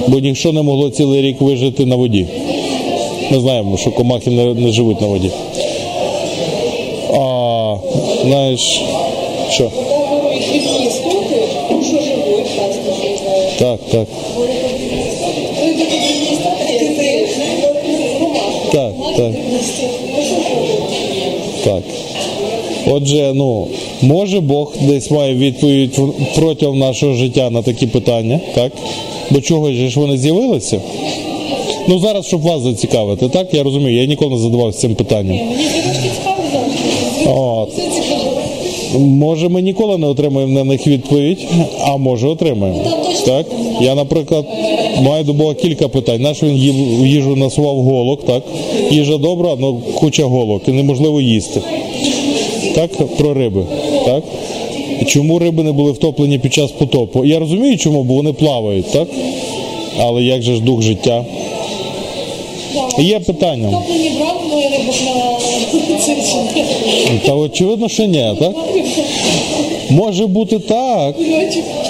[0.08, 2.26] Бо ніщо не могло цілий рік вижити на воді.
[3.32, 5.30] Ми знаємо, що комахи не, не живуть на воді.
[7.14, 7.76] А,
[8.24, 8.82] знаєш,
[9.50, 9.72] що?
[13.60, 13.80] Так.
[13.90, 14.08] Так,
[18.72, 19.32] так, так.
[22.88, 23.68] Отже, ну,
[24.02, 26.00] може Бог десь має відповідь
[26.36, 28.72] протягом нашого життя на такі питання, так?
[29.32, 30.82] До чого ж вони з'явилися?
[31.88, 33.54] Ну, зараз, щоб вас зацікавити, так?
[33.54, 35.40] Я розумію, я ніколи не задавався цим питанням.
[37.26, 37.70] От.
[39.00, 41.48] Може, ми ніколи не отримаємо на них відповідь,
[41.80, 42.82] а може отримаємо.
[42.86, 43.46] Ну, Так?
[43.82, 44.46] Я, наприклад,
[45.02, 46.22] маю до Бога кілька питань.
[46.22, 46.56] Наш він
[47.06, 48.44] їжу насував голок, так?
[48.92, 51.62] Їжа добра, але куча голок, і неможливо їсти.
[52.76, 53.64] Так, про риби.
[54.06, 54.24] Так?
[55.08, 57.26] Чому риби не були втоплені під час потопу?
[57.26, 59.08] Я розумію, чому, бо вони плавають, так?
[60.00, 61.26] Але як же ж дух життя?
[63.00, 63.70] Є питання.
[64.50, 64.96] Мої рибок
[65.90, 66.16] на це?
[67.26, 68.56] Та очевидно, що ні, так?
[69.90, 71.16] Може бути так,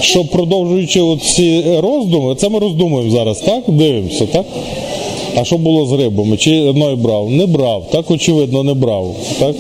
[0.02, 3.64] що продовжуючи ці роздуми, це ми роздумуємо зараз, так?
[3.68, 4.46] Дивимося, так?
[5.36, 6.38] А що було з рибами?
[6.38, 7.30] Чи одної брав?
[7.30, 9.16] Не брав, так очевидно, не брав.
[9.40, 9.56] Так?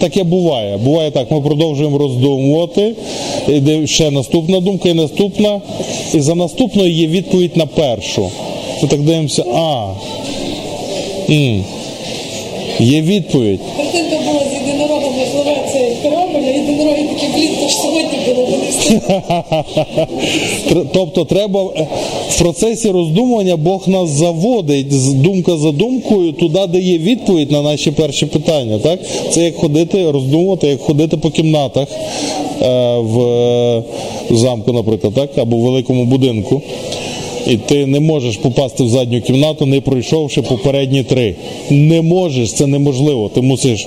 [0.00, 0.76] Таке буває.
[0.76, 2.92] Буває так, ми продовжуємо роздумувати.
[3.48, 5.60] Іде ще наступна думка і наступна.
[6.14, 8.30] І за наступною є відповідь на першу.
[8.82, 9.86] Ми так дивимося, а.
[11.30, 11.64] м,
[12.80, 13.60] Є відповідь.
[20.92, 21.86] Тобто треба е,
[22.28, 27.90] в процесі роздумування Бог нас заводить думка за думкою туди, де є відповідь на наші
[27.90, 28.78] перші питання.
[28.78, 29.00] Так?
[29.30, 31.88] Це як ходити, роздумувати, як ходити по кімнатах
[32.62, 33.82] е, в е,
[34.30, 35.38] замку, наприклад, так?
[35.38, 36.62] або в великому будинку.
[37.46, 41.34] І ти не можеш попасти в задню кімнату, не пройшовши попередні три.
[41.70, 43.30] Не можеш, це неможливо.
[43.34, 43.86] Ти мусиш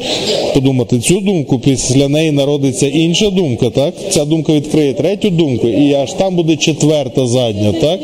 [0.53, 3.93] подумати цю думку, після неї народиться інша думка, так?
[4.09, 7.99] Ця думка відкриє третю думку, і аж там буде четверта задня, так?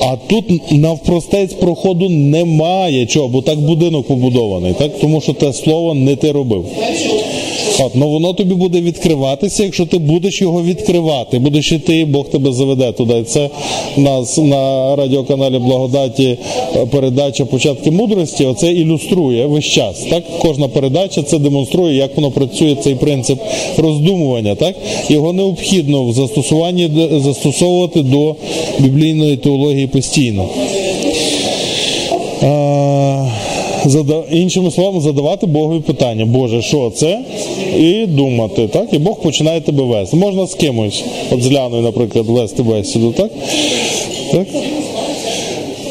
[0.00, 4.98] А тут навпростець проходу немає чого, бо так будинок побудований, так?
[5.00, 6.64] Тому що те слово не ти робив.
[7.78, 11.38] От, ну воно тобі буде відкриватися, якщо ти будеш його відкривати.
[11.38, 13.22] Будеш іти, Бог тебе заведе туди.
[13.22, 13.50] Це
[13.96, 16.38] нас на радіоканалі Благодаті
[16.76, 18.44] е, передача Початки мудрості.
[18.44, 20.06] Оце ілюструє весь час.
[20.10, 23.38] Так, кожна передача це демонструє, як воно працює цей принцип
[23.76, 24.54] роздумування.
[24.54, 24.74] Так,
[25.08, 26.90] його необхідно в застосуванні
[27.24, 28.34] застосовувати до
[28.78, 30.48] біблійної теології постійно.
[33.84, 37.20] Зада- іншими словами, задавати Богові питання, Боже, що це?
[37.78, 38.88] І думати, так?
[38.92, 40.16] І Бог починає тебе вести.
[40.16, 43.30] Можна з кимось, от з Ляною, наприклад, вести бесіду, так?
[44.32, 44.46] так?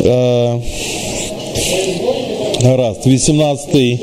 [0.06, 0.54] Е,
[2.64, 4.00] гаразд, 18-й.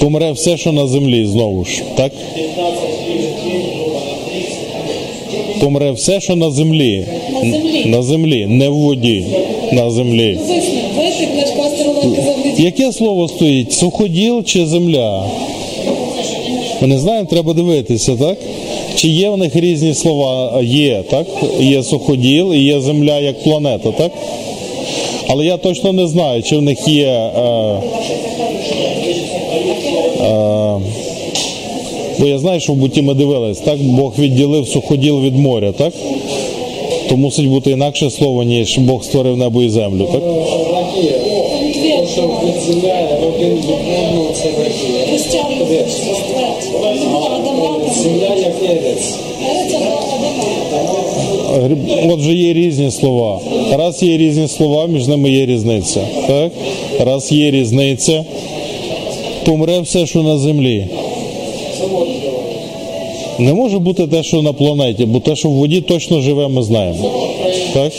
[0.00, 2.12] Помре все, що на землі, знову ж, так?
[5.60, 7.04] Помре все, що на землі.
[7.32, 7.84] На землі.
[7.86, 9.24] На землі, не в воді,
[9.72, 10.38] на землі.
[11.02, 11.86] Звісно, наш пастор
[12.16, 13.72] казав, Яке слово стоїть?
[13.72, 15.24] Суходіл чи земля?
[16.80, 18.38] Ми не знаємо, треба дивитися, так?
[18.96, 20.60] Чи є в них різні слова?
[20.62, 21.26] Є, так?
[21.60, 24.12] Є суходіл і є земля як планета, так?
[25.28, 27.06] Але я точно не знаю, чи в них є.
[27.06, 27.40] Е,
[30.20, 30.80] е,
[32.18, 33.78] бо я знаю, що в буті ми дивились, так?
[33.78, 35.92] Бог відділив суходіл від моря, так?
[37.12, 40.22] То мусить бути інакше слово, ніж Бог створив небо і землю, так?
[48.02, 48.54] Земля як
[52.12, 53.40] Отже, є різні слова.
[53.72, 56.00] Раз є різні слова, між ними є різниця.
[56.26, 56.52] Так?
[57.00, 58.24] Раз є різниця,
[59.44, 60.86] помре все, що на землі.
[63.42, 66.62] Не може бути те, що на планеті, бо те, що в воді точно живе, ми
[66.62, 67.10] знаємо.
[67.74, 67.92] Так?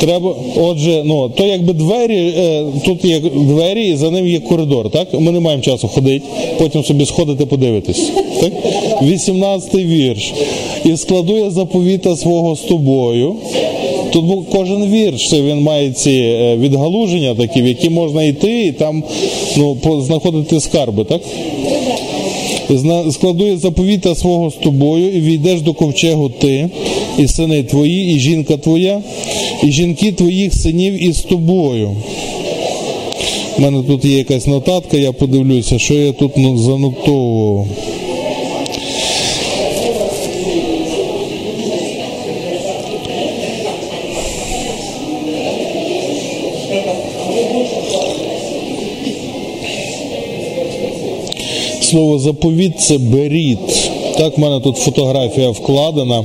[0.00, 4.90] Треба, отже, ну то якби двері, е, тут є двері, і за ним є коридор.
[4.90, 6.26] Так ми не маємо часу ходити,
[6.58, 8.10] потім собі сходити, подивитись.
[8.40, 8.52] Так?
[9.02, 10.32] 18-й вірш.
[10.84, 13.34] І складу я заповіта свого з тобою.
[14.12, 18.72] Тут був кожен вірш, він має ці е, відгалуження такі, в які можна йти і
[18.72, 19.02] там
[19.56, 21.20] ну, знаходити скарби, так?
[22.78, 26.68] Зна- складу заповіта свого з тобою, і війдеш до ковчегу ти,
[27.18, 29.02] і сини твої, і жінка твоя,
[29.62, 31.90] і жінки твоїх синів із тобою.
[33.58, 37.66] У мене тут є якась нотатка, я подивлюся, що я тут занотовував.
[51.92, 53.90] Слово заповіт це беріт.
[54.18, 56.24] Так, в мене тут фотографія вкладена.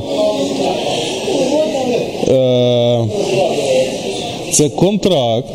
[2.28, 3.06] Е,
[4.52, 5.54] Це контракт,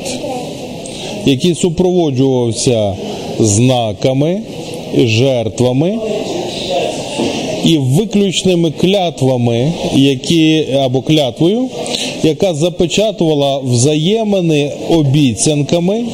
[1.27, 2.97] який супроводжувався
[3.39, 4.41] знаками,
[4.99, 5.99] жертвами
[7.65, 11.69] і виключними клятвами, які або клятвою,
[12.23, 16.05] яка запечатувала взаємини обіцянками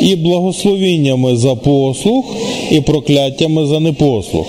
[0.00, 2.24] і благословіннями за послуг,
[2.70, 4.46] і прокляттями за непослух.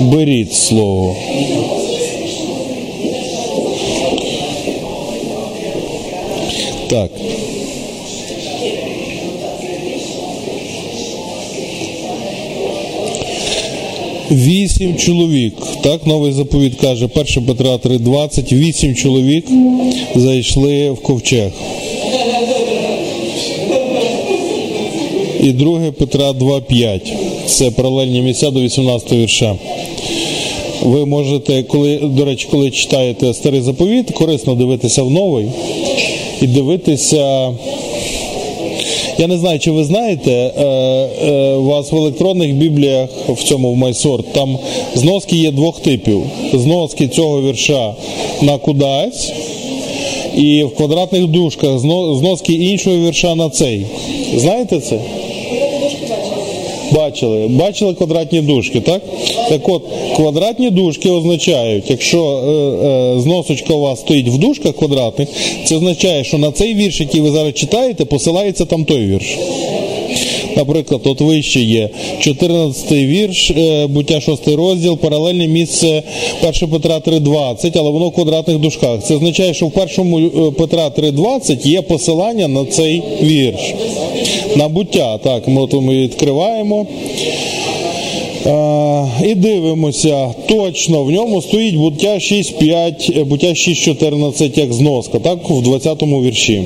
[0.00, 1.16] Беріть слово.
[6.88, 7.10] Так.
[14.30, 15.54] Вісім чоловік.
[15.82, 18.52] Так, новий заповіт каже, 1 Петра 3,20.
[18.52, 19.46] Вісім чоловік
[20.14, 21.50] зайшли в ковчег.
[25.46, 27.00] І 2 Петра 2,5.
[27.46, 29.54] Це паралельні місця до 18 вірша.
[30.82, 35.46] Ви можете, коли, до речі, коли читаєте старий заповіт, корисно дивитися в новий
[36.42, 37.52] і дивитися.
[39.18, 43.72] Я не знаю, чи ви знаєте, е, е, у вас в електронних бібліях в цьому
[43.72, 44.58] в Майсорт там
[44.94, 46.22] зноски є двох типів.
[46.52, 47.94] Зноски цього вірша
[48.42, 49.32] на кудась,
[50.36, 51.78] і в квадратних дужках
[52.18, 53.86] зноски іншого вірша на цей.
[54.36, 54.98] Знаєте це?
[56.92, 59.02] Бачили, бачили квадратні дужки, так?
[59.48, 59.82] Так от,
[60.16, 65.28] квадратні дужки означають, якщо е, е, зносочка у вас стоїть в дужках квадратних,
[65.64, 69.38] це означає, що на цей вірш, який ви зараз читаєте, посилається там той вірш.
[70.56, 71.88] Наприклад, от вище є
[72.20, 76.02] 14 вірш, е, буття 6 розділ, паралельне місце
[76.42, 79.04] 1 Петра 3.20, але воно в квадратних дужках.
[79.04, 83.74] Це означає, що в 1 е, Петра 3.20 є посилання на цей вірш.
[84.56, 85.18] На буття.
[85.18, 86.86] Так, ми, от ми відкриваємо.
[88.46, 95.38] Е, і дивимося, точно в ньому стоїть буття 6.5, е, буття 6.14 як зноска, так,
[95.50, 96.62] в 20 вірші.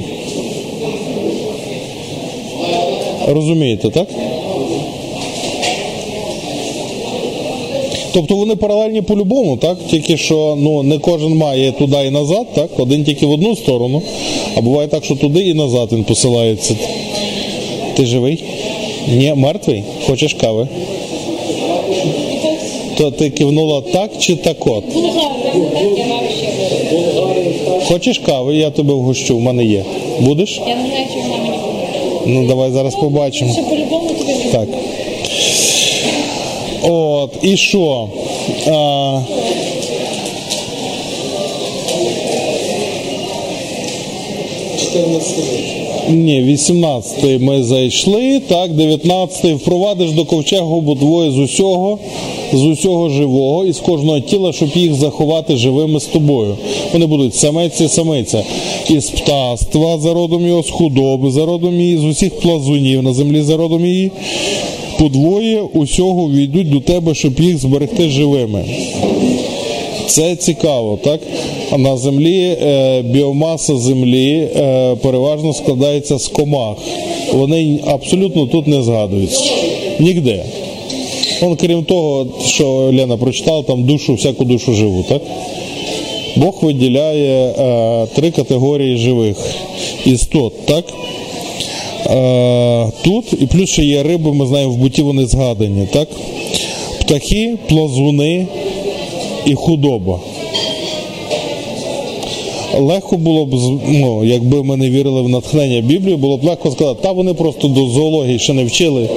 [3.29, 4.09] Розумієте, так?
[8.13, 9.79] Тобто вони паралельні по-любому, так?
[9.91, 12.71] Тільки що ну, не кожен має туди і назад, так?
[12.79, 14.03] Один тільки в одну сторону,
[14.57, 16.75] а буває так, що туди і назад він посилається.
[17.97, 18.45] Ти живий?
[19.09, 19.83] Ні, мертвий?
[20.07, 20.69] Хочеш кави?
[22.99, 24.85] То ти кивнула так чи так от?
[27.85, 29.85] Хочеш кави, я тебе вгощу, в мене є.
[30.21, 30.61] Будеш?
[30.69, 31.00] Я не
[32.27, 33.53] Ну давай зараз побачимо.
[33.53, 34.69] Ще по-любому тобі Так.
[36.83, 38.09] От, і що?
[38.67, 39.21] А,
[46.09, 51.99] ні, 18-й ми зайшли, так, 19-й впровадиш до ковчегу бо двоє з усього,
[52.53, 56.57] з усього живого і з кожного тіла, щоб їх заховати живими з тобою.
[56.93, 58.43] Вони будуть самець і самиця.
[58.89, 63.43] Із птаства за родом його, з худоби, за родом її, з усіх плазунів на землі
[63.43, 64.11] за родом її.
[64.99, 68.65] Подвоє усього війдуть до тебе, щоб їх зберегти живими.
[70.07, 71.21] Це цікаво, так?
[71.79, 76.77] На землі е, біомаса землі е, переважно складається з комах.
[77.33, 79.41] Вони абсолютно тут не згадуються.
[80.01, 80.45] Нігде.
[81.43, 85.23] Он, крім того, що Лена прочитала, там душу, всяку душу живу, так?
[86.37, 89.37] Бог виділяє е, три категорії живих
[90.05, 90.85] істот, так?
[92.07, 96.09] Е, тут, і плюс ще є риби, ми знаємо, в буті вони згадані, так?
[97.01, 98.47] Птахи, плазуни
[99.47, 100.21] і худоба.
[102.79, 103.55] Легко було б,
[103.89, 107.69] ну, якби ми не вірили в натхнення Біблії, було б легко сказати, та вони просто
[107.69, 109.09] до зоології ще не вчили.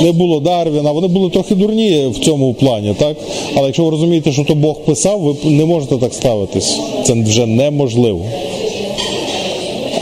[0.00, 3.16] Не було Дарвіна, вони були трохи дурні в цьому плані, так?
[3.54, 6.78] Але якщо ви розумієте, що то Бог писав, ви не можете так ставитись.
[7.04, 8.24] Це вже неможливо.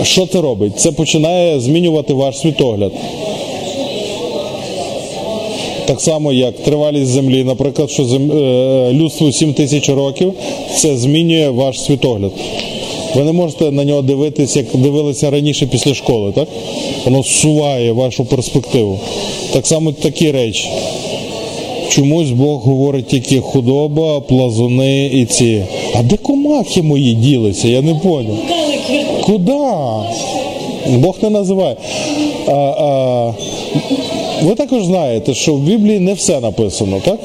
[0.03, 0.80] Що це робить?
[0.80, 2.92] Це починає змінювати ваш світогляд.
[5.86, 8.32] Так само, як тривалість землі, наприклад, що зем...
[8.32, 10.32] е, людству 7 тисяч років,
[10.76, 12.32] це змінює ваш світогляд.
[13.14, 16.48] Ви не можете на нього дивитися, як дивилися раніше після школи, так?
[17.04, 18.98] Воно зсуває вашу перспективу.
[19.52, 20.68] Так само такі речі.
[21.88, 25.62] Чомусь Бог говорить тільки худоба, плазуни і ці.
[25.94, 27.68] А де комахи мої ділися?
[27.68, 28.36] Я не поняв.
[29.22, 30.02] Куда?
[30.88, 31.76] Бог не називає.
[32.46, 33.34] А, а,
[34.42, 37.18] ви також знаєте, що в Біблії не все написано, так?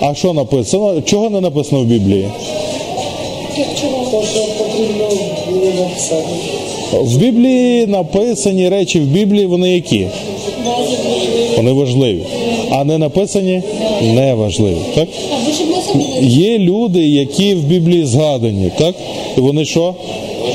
[0.00, 1.00] А що написано?
[1.00, 2.28] Чого не написано в Біблії?
[4.10, 5.08] То, що потрібно
[5.50, 6.26] було написати.
[6.92, 10.06] В Біблії написані речі в Біблії, вони які?
[11.56, 12.20] Вони важливі.
[12.70, 13.62] А не написані
[14.02, 14.76] не важливі.
[14.94, 15.08] Так?
[16.22, 18.94] Є люди, які в Біблії згадані, так?
[19.38, 19.94] І вони що?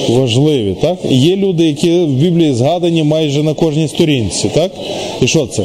[0.09, 0.97] Важливі, так?
[1.09, 4.71] Є люди, які в Біблії згадані майже на кожній сторінці, так?
[5.21, 5.63] І що це?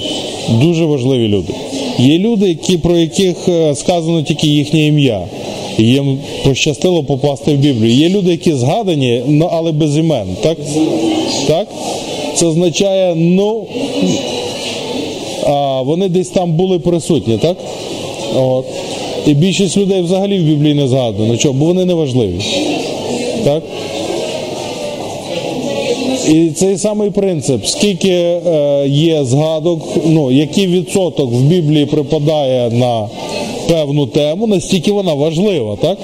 [0.63, 1.53] Дуже важливі люди.
[1.99, 5.23] Є люди, які, про яких е, сказано тільки їхнє ім'я.
[5.83, 7.93] Їм пощастило попасти в Біблію.
[7.93, 10.59] Є люди, які згадані, ну, але без імен, так?
[11.47, 11.69] Так?
[12.35, 13.65] Це означає, ну,
[15.47, 17.57] а, вони десь там були присутні, так?
[18.37, 18.65] От.
[19.27, 21.37] І більшість людей взагалі в Біблії не згадано.
[21.37, 21.55] Чого?
[21.55, 22.41] Бо вони не важливі.
[23.45, 23.63] Так?
[26.29, 33.09] І цей самий принцип, скільки е, є згадок, ну, який відсоток в Біблії припадає на
[33.71, 35.99] певну тему, настільки вона важлива, так?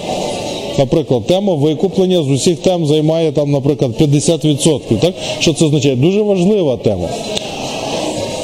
[0.79, 4.81] Наприклад, тема викуплення з усіх тем займає там, наприклад, 50%.
[5.01, 5.15] Так?
[5.39, 5.97] Що це означає?
[5.97, 7.09] Дуже важлива тема.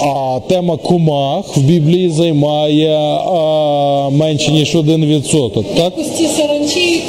[0.00, 5.64] А тема комах в Біблії займає а, менше ніж 1%.
[5.76, 5.92] Так?
[6.36, 7.02] саранчі.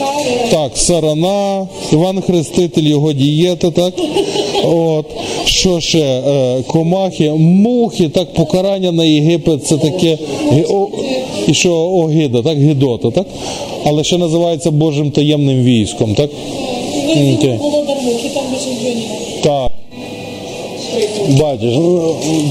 [0.52, 3.94] Так, сарана, Іван Хреститель, його дієта, так?
[4.64, 5.06] От.
[5.46, 6.00] Що ще?
[6.00, 10.18] Е, комахи, мухи, так, покарання на Єгипет, це таке.
[11.48, 13.28] І що огида, так, гидота, так?
[13.86, 16.30] Але ще називається Божим таємним військом, так?
[19.44, 19.72] Так.
[21.30, 21.74] Бачиш,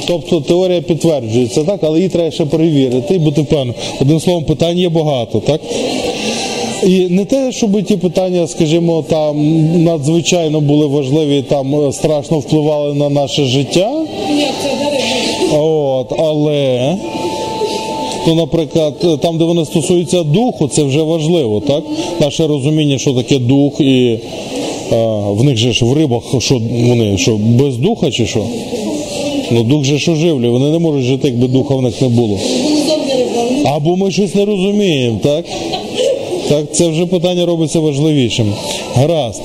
[0.06, 3.74] тобто теорія підтверджується, так, але її треба ще перевірити і бути впевненим.
[4.00, 5.60] Одним словом, питань є багато, так?
[6.86, 13.08] І не те, щоб ті питання, скажімо, там надзвичайно були важливі, там страшно впливали на
[13.08, 13.90] наше життя.
[14.30, 14.72] Ні, це.
[15.56, 16.96] От, але,
[18.26, 21.84] ну, наприклад, там, де вони стосуються духу, це вже важливо, так?
[22.20, 24.18] Наше розуміння, що таке дух, і
[24.92, 24.96] е,
[25.28, 28.42] в них же ж в рибах, що вони що, без духа чи що?
[29.50, 32.38] Ну, дух же ж оживлює, вони не можуть жити, якби духа в них не було.
[33.64, 35.44] Або ми щось не розуміємо, так?
[36.48, 38.46] Так, це вже питання робиться важливішим.
[38.94, 39.42] Гаразд.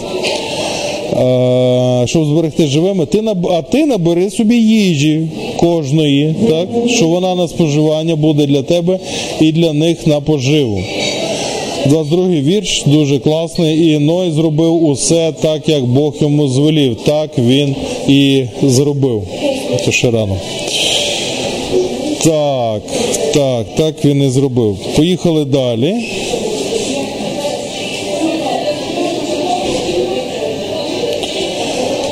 [1.13, 6.67] е, щоб зберегти живими, ти наб- а ти набери собі їжі кожної, так?
[6.89, 8.99] що вона на споживання буде для тебе
[9.41, 10.83] і для них на поживу.
[11.85, 13.91] 22 вірш дуже класний.
[13.91, 16.97] І Ной зробив усе так, як Бог йому звелів.
[17.05, 17.75] Так він
[18.07, 19.23] і зробив.
[19.85, 20.37] Це ще рано.
[22.23, 22.81] Так,
[23.33, 24.77] так, так він і зробив.
[24.95, 25.95] Поїхали далі.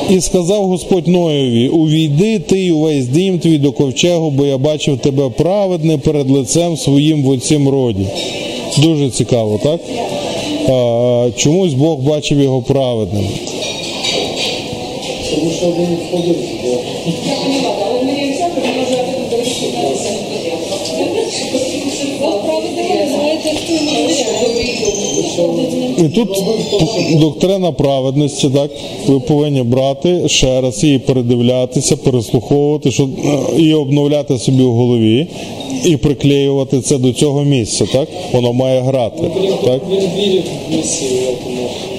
[0.09, 4.97] І сказав Господь Ноєві: Увійди ти й увесь дім твій до ковчегу, бо я бачив
[4.97, 8.05] тебе праведне перед лицем своїм в оцім роді.
[8.77, 9.79] Дуже цікаво, так?
[10.69, 13.25] А, чомусь Бог бачив його праведним.
[15.35, 16.35] Тому що він входив
[25.97, 26.43] І тут
[27.19, 28.71] доктрина праведності, так?
[29.07, 35.27] Ви повинні брати ще раз її передивлятися, переслуховувати щоб, е, і обновляти собі в голові,
[35.85, 38.07] і приклеювати це до цього місця, так?
[38.33, 39.31] Воно має грати.
[39.65, 39.81] Так?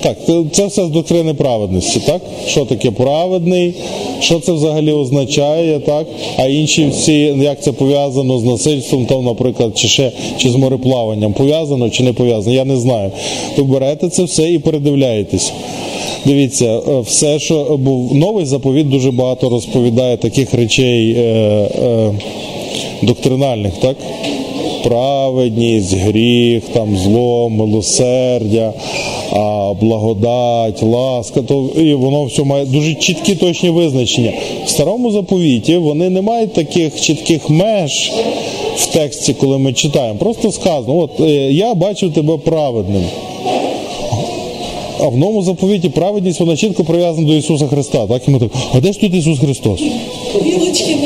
[0.07, 0.17] Так,
[0.53, 2.23] це, все з доктрини праведності, так?
[2.47, 3.75] Що таке праведний,
[4.21, 6.07] що це взагалі означає, так?
[6.37, 11.33] А інші всі, як це пов'язано з насильством, там, наприклад, чи ще чи з мореплаванням,
[11.33, 13.11] пов'язано чи не пов'язано, я не знаю.
[13.57, 15.53] Ви берете це все і передивляєтесь.
[16.25, 22.15] Дивіться, е, все, що був новий заповіт, дуже багато розповідає таких речей е, е,
[23.03, 23.97] доктринальних, так?
[24.87, 28.72] Праведність, гріх, там зло, милосердя,
[29.80, 34.32] благодать, ласка, то і воно все має дуже чіткі точні визначення.
[34.66, 38.12] В старому заповіті вони не мають таких чітких меж
[38.76, 40.18] в тексті, коли ми читаємо.
[40.18, 43.03] Просто сказано, от е, я бачив тебе праведним.
[45.01, 48.07] А в новому заповіті праведність вона чітко прив'язана до Ісуса Христа.
[48.07, 49.80] Так і ми так, а де ж тут Ісус Христос?
[50.43, 50.97] Білочки.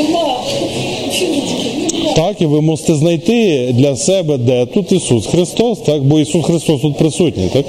[2.16, 6.04] Так, і ви мусите знайти для себе, де тут Ісус Христос, так?
[6.04, 7.64] бо Ісус Христос тут присутній, так?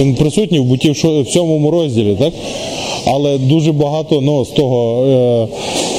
[0.00, 2.32] Він присутній в буті в сьомому розділі, так?
[3.06, 5.48] Але дуже багато ну, з того е,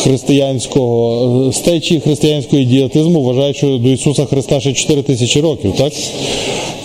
[0.03, 5.93] християнського, з течії християнського ідіотизму вважають, що до Ісуса Христа ще 4 тисячі років, так?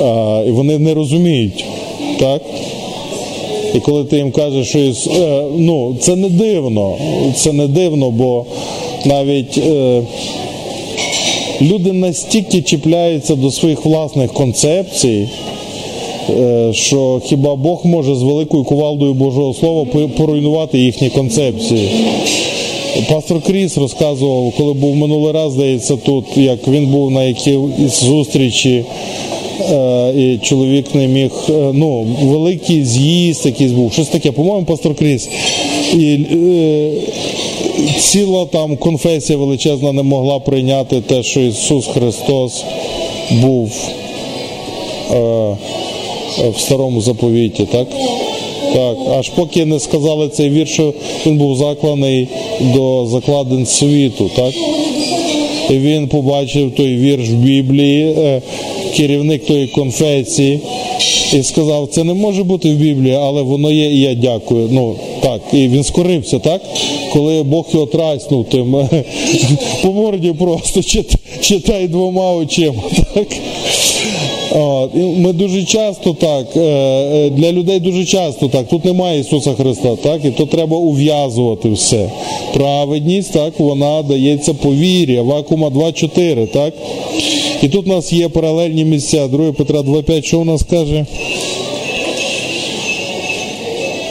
[0.01, 1.65] Е, і вони не розуміють,
[2.19, 2.43] так?
[3.75, 5.07] І коли ти їм кажеш, що Іс...
[5.07, 6.95] е, ну, це не дивно,
[7.37, 8.45] це не дивно, бо
[9.05, 10.03] навіть е,
[11.63, 15.29] люди настільки чіпляються до своїх власних концепцій,
[16.31, 19.87] е, що хіба Бог може з великою кувалдою Божого Слова
[20.17, 21.91] поруйнувати їхні концепції.
[23.09, 27.59] Пастор Кріс розказував, коли був минулий раз, здається, тут, як він був на якій
[27.89, 28.85] зустрічі,
[30.17, 35.29] і чоловік не міг, е, ну, великий з'їзд якийсь був, щось таке, по-моєму, пастор Кріс.
[35.95, 36.91] І е,
[37.99, 42.65] ціла там конфесія величезна не могла прийняти те, що Ісус Христос
[43.31, 43.73] був
[45.11, 45.57] е, е,
[46.57, 47.89] в старому заповіті, так?
[48.75, 50.95] Так, аж поки не сказали цей вірш, що
[51.27, 52.29] він був закланий
[52.61, 54.55] до закладин світу, так?
[55.71, 58.43] І він побачив той вірш в Біблії, е,
[58.97, 60.61] керівник тої конфесії,
[61.33, 64.69] і сказав, це не може бути в Біблії, але воно є, і я дякую.
[64.73, 66.63] Ну так, і він скорився, так?
[67.13, 68.77] Коли Бог його траснув тим
[69.83, 70.83] по морді просто
[71.41, 72.83] читай двома очима.
[73.15, 73.27] Так?
[74.55, 78.69] От, Ми дуже часто так, е, е, для людей дуже часто так.
[78.69, 82.11] Тут немає Ісуса Христа, так, і то треба ув'язувати все.
[82.55, 85.21] Праведність, так, вона дається по вірі.
[85.21, 86.75] Вакума 2.4, так.
[87.63, 89.29] І тут у нас є паралельні місця.
[89.29, 91.07] 2 Петра 2.5, що у нас каже?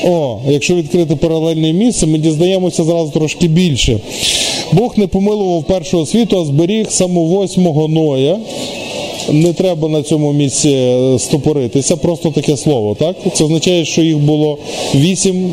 [0.05, 3.99] О, якщо відкрити паралельне місце, ми дізнаємося зразу трошки більше.
[4.73, 8.37] Бог не помилував першого світу, а зберіг самовосьмого Ноя.
[9.29, 13.15] Не треба на цьому місці е, стопоритися, просто таке слово, так?
[13.33, 14.57] Це означає, що їх було
[14.95, 15.51] вісім.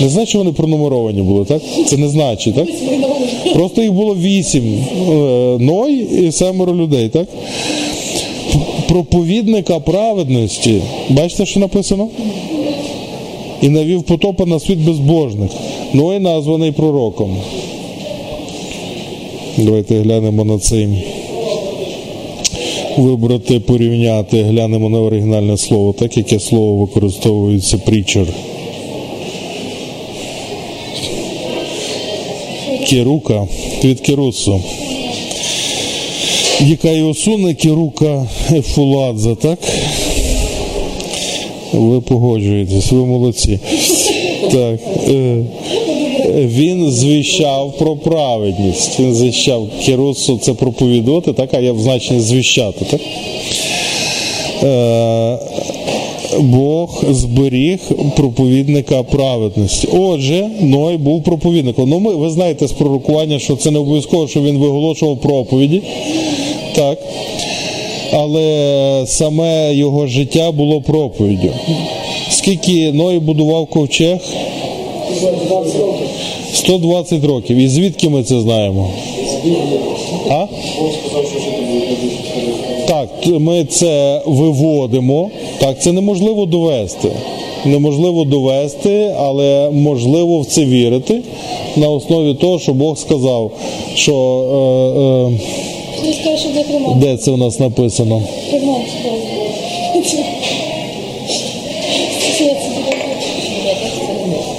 [0.00, 1.62] Не значить, що вони пронумеровані були, так?
[1.86, 2.68] Це не значить, так?
[3.54, 4.64] Просто їх було вісім.
[5.08, 5.12] е,
[5.60, 5.94] Ной
[6.26, 7.26] і семеро людей, так?
[8.88, 10.82] Проповідника праведності.
[11.08, 12.08] Бачите, що написано?
[13.62, 15.50] І навів потопа на світ безбожних.
[15.92, 17.36] Ной названий пророком.
[19.56, 20.88] Давайте глянемо на цей
[22.98, 28.26] вибрати, порівняти, глянемо на оригінальне слово, так яке слово використовується притчер.
[32.88, 33.46] Керука
[33.84, 34.60] від керусу.
[36.60, 39.58] Яка і осуне керука ефуладза, так?
[41.72, 43.58] Ви погоджуєтесь, ви молодці.
[44.52, 44.80] Так.
[46.34, 49.00] Він звіщав про праведність.
[49.00, 52.84] Він звіщав керусу це проповідувати, так, а я в значенні звіщати.
[52.84, 53.00] Так?
[54.62, 55.38] Е,
[56.40, 57.78] Бог зберіг
[58.16, 59.88] проповідника праведності.
[59.92, 61.90] Отже, Ной був проповідником.
[61.90, 65.82] Ну, ми, ви знаєте з пророкування, що це не обов'язково, що він виголошував проповіді.
[66.74, 66.98] Так.
[68.12, 71.50] Але саме його життя було проповіддю.
[72.30, 74.18] Скільки Ной будував ковчег?
[75.48, 76.08] 20 років.
[76.52, 77.56] 120 років.
[77.56, 78.90] І звідки ми це знаємо?
[80.30, 80.46] А?
[82.86, 85.30] Так, ми це виводимо.
[85.58, 87.08] Так, це неможливо довести.
[87.64, 91.20] Неможливо довести, але можливо в це вірити
[91.76, 93.50] на основі того, що Бог сказав,
[93.94, 94.14] що
[96.04, 98.22] е, е, де це у нас написано?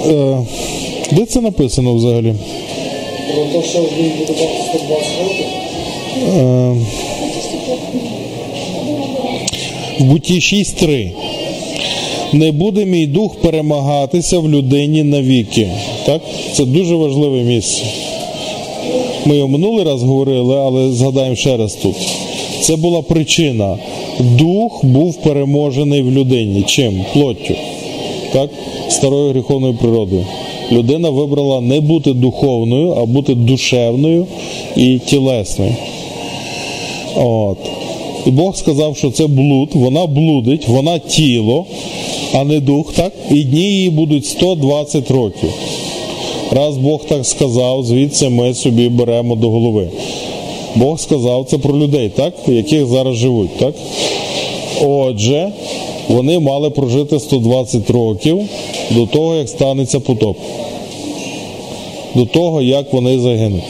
[0.08, 0.38] Е,
[1.12, 2.34] де це написано взагалі?
[3.34, 5.46] Про те, що він будував 120 років.
[6.38, 6.74] Е,
[9.98, 11.10] в буті 6.3.
[12.32, 15.68] Не буде мій дух перемагатися в людині навіки.
[16.06, 16.22] Так?
[16.52, 17.82] Це дуже важливе місце.
[19.24, 21.96] Ми його минулий раз говорили, але згадаємо ще раз тут.
[22.60, 23.78] Це була причина.
[24.20, 26.62] Дух був переможений в людині.
[26.62, 27.04] Чим?
[27.12, 27.54] Плоттю.
[28.32, 28.50] Так?
[28.88, 30.24] Старою гріховною природою.
[30.72, 34.26] Людина вибрала не бути духовною, а бути душевною
[34.76, 35.74] і тілесною.
[37.16, 37.58] От.
[38.26, 41.64] І Бог сказав, що це блуд, вона блудить, вона тіло,
[42.34, 43.12] а не дух, так?
[43.30, 45.50] І дні її будуть 120 років.
[46.50, 49.88] Раз Бог так сказав, звідси ми собі беремо до голови.
[50.76, 52.34] Бог сказав це про людей, так?
[52.46, 53.56] яких зараз живуть.
[53.58, 53.74] так?
[54.86, 55.52] Отже,
[56.08, 58.40] вони мали прожити 120 років
[58.90, 60.36] до того, як станеться потоп.
[62.14, 63.62] До того, як вони загинуть.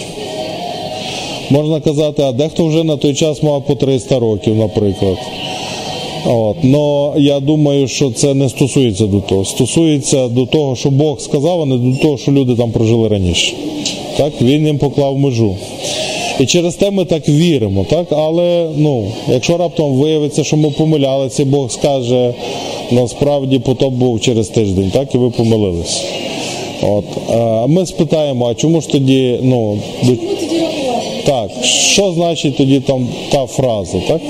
[1.51, 5.17] Можна казати, а дехто вже на той час мав по 300 років, наприклад.
[6.27, 6.65] От.
[6.65, 9.45] Но я думаю, що це не стосується до того.
[9.45, 13.53] Стосується до того, що Бог сказав, а не до того, що люди там прожили раніше.
[14.17, 14.33] Так?
[14.43, 15.57] Він їм поклав межу.
[16.41, 18.07] І через те ми так віримо, так?
[18.11, 22.35] Але ну, якщо раптом виявиться, що ми помилялися, Бог скаже,
[22.91, 26.03] насправді потоп був через тиждень, так, і ви помилились.
[26.83, 27.05] От.
[27.31, 29.79] А ми спитаємо, а чому ж тоді, ну,
[31.27, 34.21] так, що значить тоді там та фраза, так?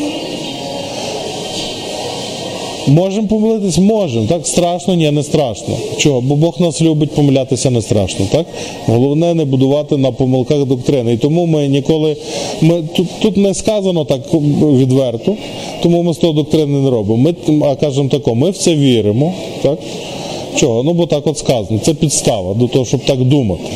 [2.89, 3.79] Можемо помилитись?
[3.79, 4.27] Можемо.
[4.27, 5.75] Так, страшно, ні, не страшно.
[5.97, 6.21] Чого?
[6.21, 8.27] Бо Бог нас любить, помилятися не страшно.
[8.33, 8.47] Так?
[8.87, 11.13] Головне не будувати на помилках доктрини.
[11.13, 12.17] І тому ми ніколи.
[12.61, 14.21] Ми, тут, тут не сказано так
[14.63, 15.37] відверто,
[15.83, 17.17] тому ми з того доктрини не робимо.
[17.17, 17.35] Ми
[17.67, 19.33] а кажемо тако, ми в це віримо.
[19.63, 19.79] Так?
[20.57, 20.83] Чого?
[20.83, 21.81] Ну бо так от сказано.
[21.83, 23.71] Це підстава до того, щоб так думати.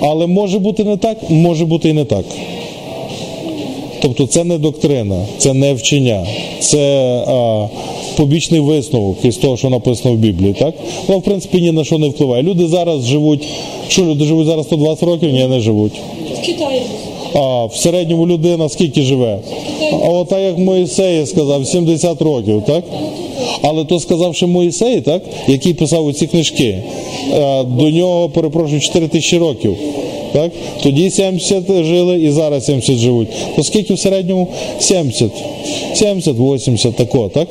[0.00, 2.24] Але може бути не так, може бути і не так.
[4.02, 6.26] Тобто це не доктрина, це не вчення,
[6.60, 6.78] це
[7.26, 7.66] а,
[8.16, 10.52] побічний висновок із того, що написано в Біблії.
[10.58, 10.74] Так?
[11.06, 12.42] Воно, в принципі, ні на що не впливає.
[12.42, 13.46] Люди зараз живуть.
[13.88, 15.30] Що люди живуть зараз 120 років?
[15.30, 15.92] Ні, не живуть.
[16.42, 16.82] В Китаї.
[17.34, 19.38] А в середньому людина скільки живе?
[19.92, 22.84] А от так як Моїсей сказав, 70 років, так?
[23.62, 25.22] Але то сказав ще Моїсей, так?
[25.48, 26.78] який писав ці книжки.
[27.32, 29.76] Е, До нього, перепрошую, 4 тисячі років.
[30.36, 30.52] Так?
[30.82, 33.28] Тоді 70 жили і зараз 70 живуть.
[33.56, 34.48] То скільки в середньому?
[34.78, 35.30] 70.
[35.94, 37.48] 70-80 тако, так?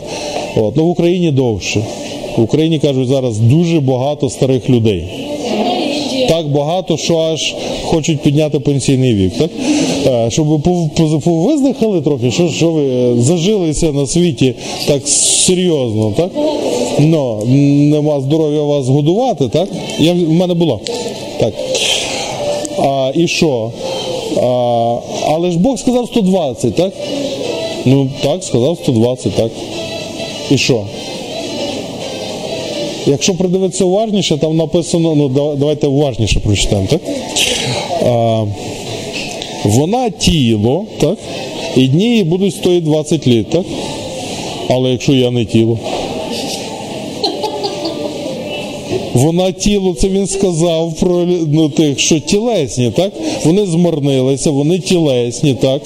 [0.56, 0.76] От.
[0.76, 1.86] Ну в Україні довше.
[2.38, 5.04] В Україні кажуть зараз дуже багато старих людей
[6.30, 9.34] так багато, що аж хочуть підняти пенсійний вік.
[9.38, 9.50] Так?
[10.08, 14.54] Е, Щоб ви пов- пов- повиздихали трохи, що, що ви е, зажилися на світі
[14.88, 16.32] так серйозно, так?
[17.00, 17.40] Ну,
[17.92, 19.70] нема здоров'я вас годувати, так?
[20.00, 20.80] Я, в мене була.
[21.40, 21.54] Так.
[22.80, 23.72] А, і що?
[24.38, 24.98] А,
[25.28, 26.94] але ж Бог сказав 120, так?
[27.86, 29.52] Ну так, сказав 120, так.
[30.52, 30.84] І що?
[33.08, 37.02] Якщо придивитися уважніше, там написано, ну давайте уважніше прочитаємо, так?
[38.06, 38.46] А,
[39.66, 41.18] вона тіло, так?
[41.78, 43.66] І дні її будуть стоїть 20 літ, так?
[44.70, 45.80] Але якщо я не тіло.
[49.16, 53.14] Вона тіло, це він сказав про ну, тих, що тілесні, так?
[53.46, 55.82] Вони змарнилися, вони тілесні, так?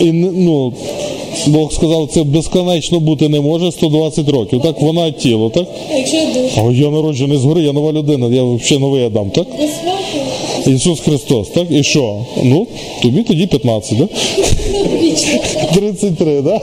[0.00, 0.72] І, ну,
[1.46, 4.62] Бог сказав, це безконечно бути не може 120 років.
[4.62, 5.66] Так, вона тіло, так?
[5.92, 6.52] А якщо я душ?
[6.56, 9.46] А я народжений згори, я нова людина, я взагалі новий Адам, так?
[10.66, 11.66] Ісус Христос, так?
[11.70, 12.16] І що?
[12.42, 12.66] Ну,
[13.02, 14.08] тобі тоді 15, так?
[14.08, 15.74] Да?
[15.74, 16.60] 33, да?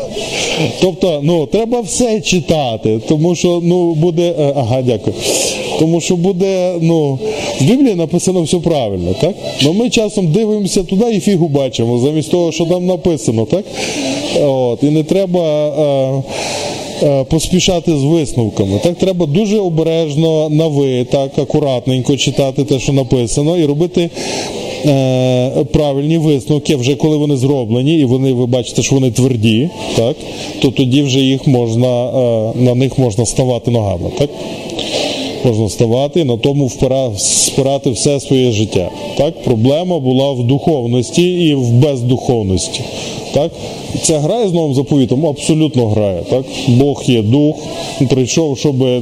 [0.81, 4.33] Тобто, ну, треба все читати, тому що ну, буде.
[4.39, 5.15] е, Ага, дякую.
[5.83, 7.19] Тому що буде, ну,
[7.61, 9.35] в Біблії написано все правильно, так?
[9.63, 13.65] Ну ми часом дивимося туди і фігу бачимо, замість того, що там написано, так?
[14.41, 15.67] От, і не треба.
[17.03, 18.79] Е, Поспішати з висновками.
[18.83, 24.09] Так треба дуже обережно на ви, так акуратненько читати те, що написано, і робити
[24.85, 30.15] е, правильні висновки, вже коли вони зроблені, і вони ви бачите, що вони тверді, так,
[30.61, 34.11] то тоді вже їх можна, е, на них можна ставати ногами.
[34.17, 34.29] Так?
[35.45, 36.69] Можна ставати на тому
[37.17, 38.89] спирати все своє життя.
[39.17, 39.43] Так?
[39.43, 42.81] Проблема була в духовності і в бездуховності.
[43.33, 43.51] Так?
[44.01, 45.25] Це грає з новим заповітом?
[45.25, 46.23] Абсолютно грає.
[46.29, 46.43] Так?
[46.67, 47.55] Бог є дух,
[48.09, 49.01] прийшов, щоб е,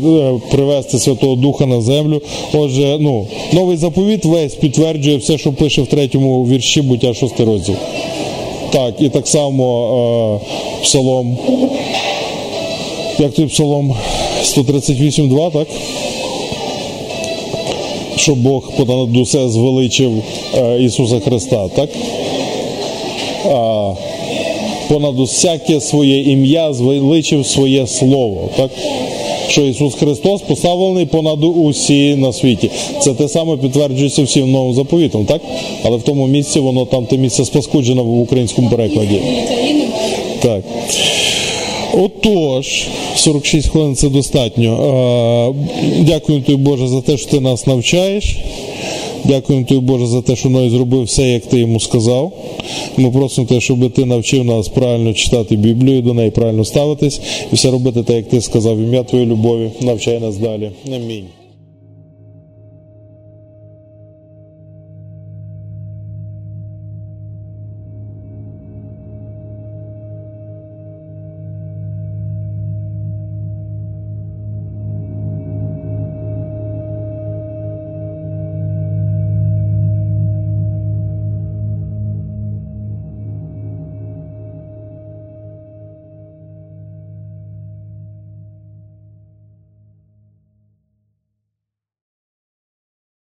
[0.52, 2.22] привести Святого Духа на землю.
[2.54, 7.76] Отже, ну, новий заповіт весь підтверджує все, що пише в третьому вірші буття 6 розділ.
[8.72, 11.38] Так, і так само е, псалом.
[13.20, 13.96] Як той псалом
[14.44, 15.68] 138.2, так?
[18.16, 20.12] Що Бог понад усе звеличив
[20.58, 21.90] е, Ісуса Христа, так?
[23.46, 23.94] А,
[24.88, 28.72] понад усяке своє ім'я звеличив своє слово, так?
[29.48, 32.70] Що Ісус Христос поставлений понад усі на світі.
[33.02, 35.42] Це те саме підтверджується всім новим заповітом, так?
[35.84, 39.22] Але в тому місці воно там те місце спаскуджено в українському перекладі.
[40.42, 40.62] Так.
[41.94, 44.72] Отож, 46 хвилин це достатньо.
[44.72, 48.38] Е, Дякую тобі, Боже, за те, що ти нас навчаєш.
[49.24, 52.32] Дякуємо тобі, Боже, за те, що Ной зробив все, як ти йому сказав.
[52.98, 57.22] Ми просимо те, щоб ти навчив нас правильно читати Біблію, до неї правильно ставитись
[57.52, 58.80] і все робити так, як ти сказав.
[58.80, 60.72] Ім'я твоєї любові навчай нас далі.
[60.96, 61.41] Амінь.